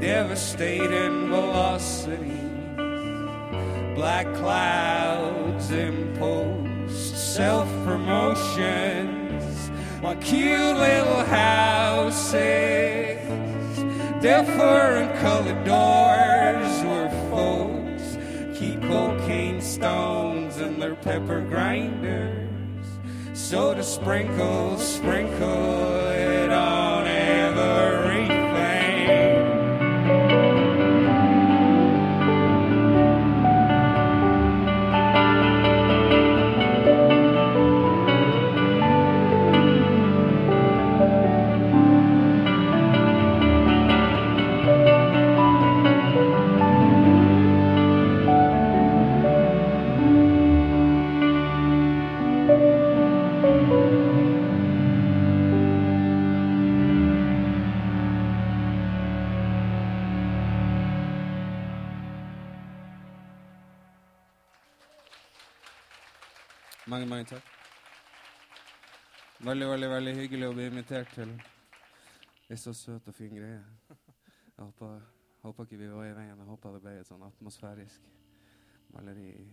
[0.00, 2.40] devastating velocity.
[3.94, 12.34] Black clouds imposed self promotions, while cute little houses,
[14.22, 18.16] different colored doors where folks
[18.58, 22.48] keep cocaine stones in their pepper grinders.
[23.34, 26.37] Soda sprinkles, sprinkle it
[69.48, 71.30] Veldig, veldig veldig hyggelig å bli invitert til
[72.52, 73.62] ei så søt og fin greie.
[74.58, 76.34] Jeg håper, ikke vi var i veien.
[76.42, 78.10] Jeg håper det ble et sånn atmosfærisk
[78.92, 79.46] maleri i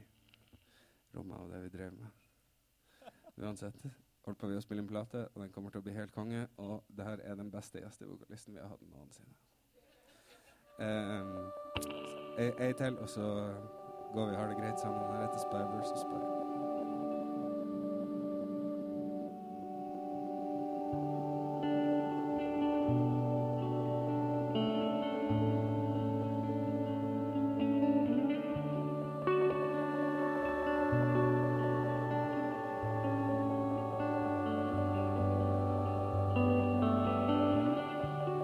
[1.13, 2.25] rommet av det vi drev med.
[3.39, 3.87] Uansett
[4.25, 6.43] holdt på vi å spille inn plate, og den kommer til å bli helt konge.
[6.59, 9.39] Og det her er den beste gjestevokalisten vi har hatt noensinne.
[10.75, 11.31] Um,
[12.35, 13.31] ei, til, og så
[14.11, 15.07] går vi og har det greit sammen.
[15.13, 16.54] Her heter Spy og Spy.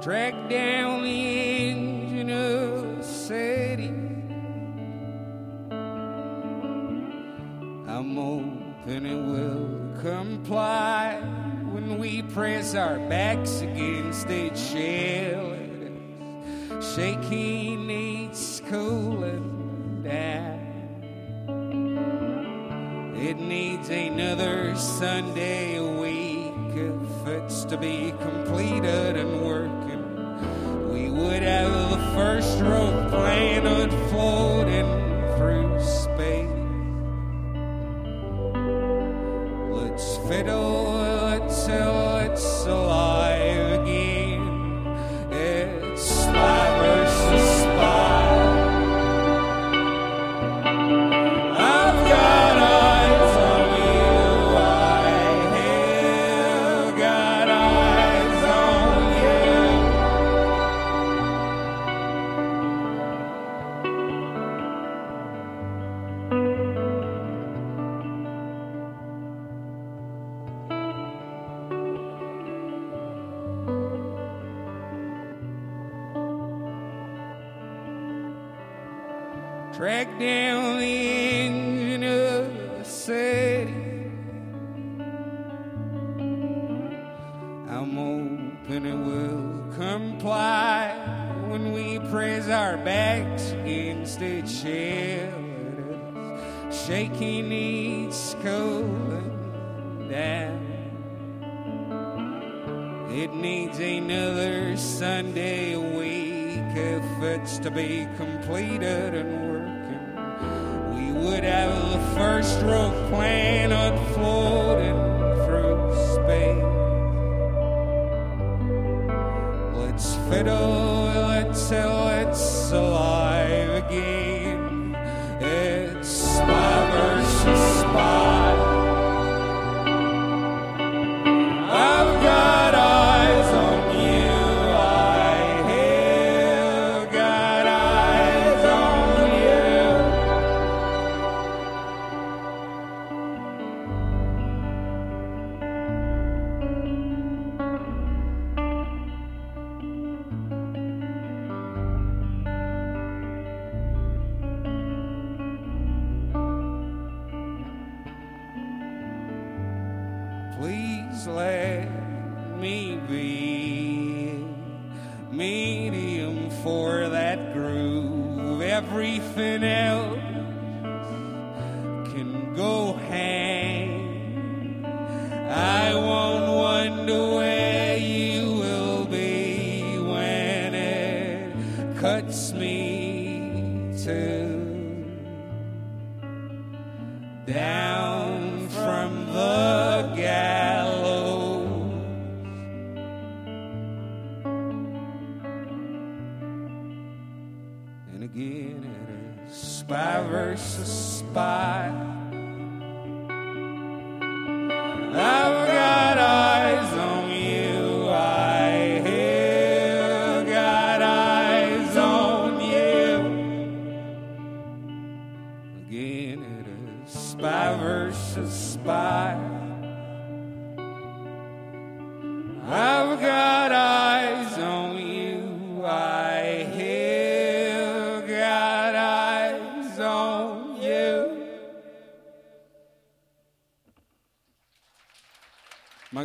[0.02, 3.90] Track down the engine of the city.
[7.88, 11.20] I'm hoping it will comply
[11.70, 15.56] when we press our backs against its shell.
[16.82, 20.62] Shaking needs cooling down.
[23.16, 26.32] It needs another Sunday week
[26.76, 29.41] if it's to be completed and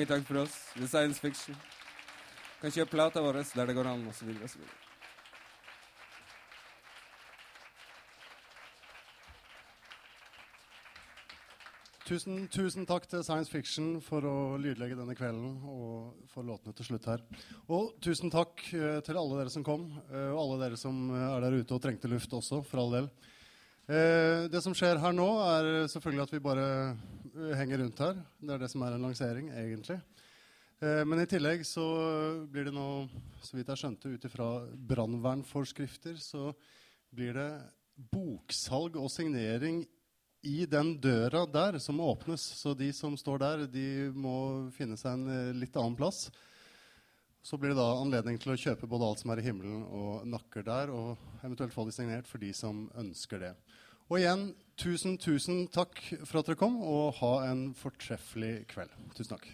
[0.07, 0.57] Mange takk for oss.
[0.79, 1.55] Er science fiction.
[2.61, 4.29] Kan kjøpe plata vår der det går an, osv.
[4.47, 4.61] osv.
[12.07, 16.87] Tusen, tusen takk til Science Fiction for å lydlegge denne kvelden og for låtene til
[16.87, 17.27] slutt her.
[17.67, 21.31] Og tusen takk eh, til alle dere som kom, eh, og alle dere som eh,
[21.33, 23.11] er der ute og trengte luft også, for all del.
[23.87, 26.65] Det som skjer her nå, er selvfølgelig at vi bare
[27.57, 28.21] henger rundt her.
[28.41, 29.99] Det er det som er en lansering, egentlig.
[30.81, 31.85] Eh, men i tillegg så
[32.53, 33.07] blir det nå,
[33.45, 34.49] så vidt jeg skjønte, ut ifra
[34.93, 36.51] brannvernforskrifter, så
[37.13, 37.51] blir det
[38.13, 39.85] boksalg og signering
[40.47, 42.43] i den døra der som åpnes.
[42.61, 44.37] Så de som står der, de må
[44.77, 46.27] finne seg en eh, litt annen plass.
[47.47, 50.27] Så blir det da anledning til å kjøpe både alt som er i himmelen og
[50.27, 53.53] nakker der, og eventuelt få de signert for de som ønsker det.
[54.11, 58.93] Og igjen, tusen, tusen takk for at dere kom, og ha en fortreffelig kveld.
[59.17, 59.49] Tusen takk.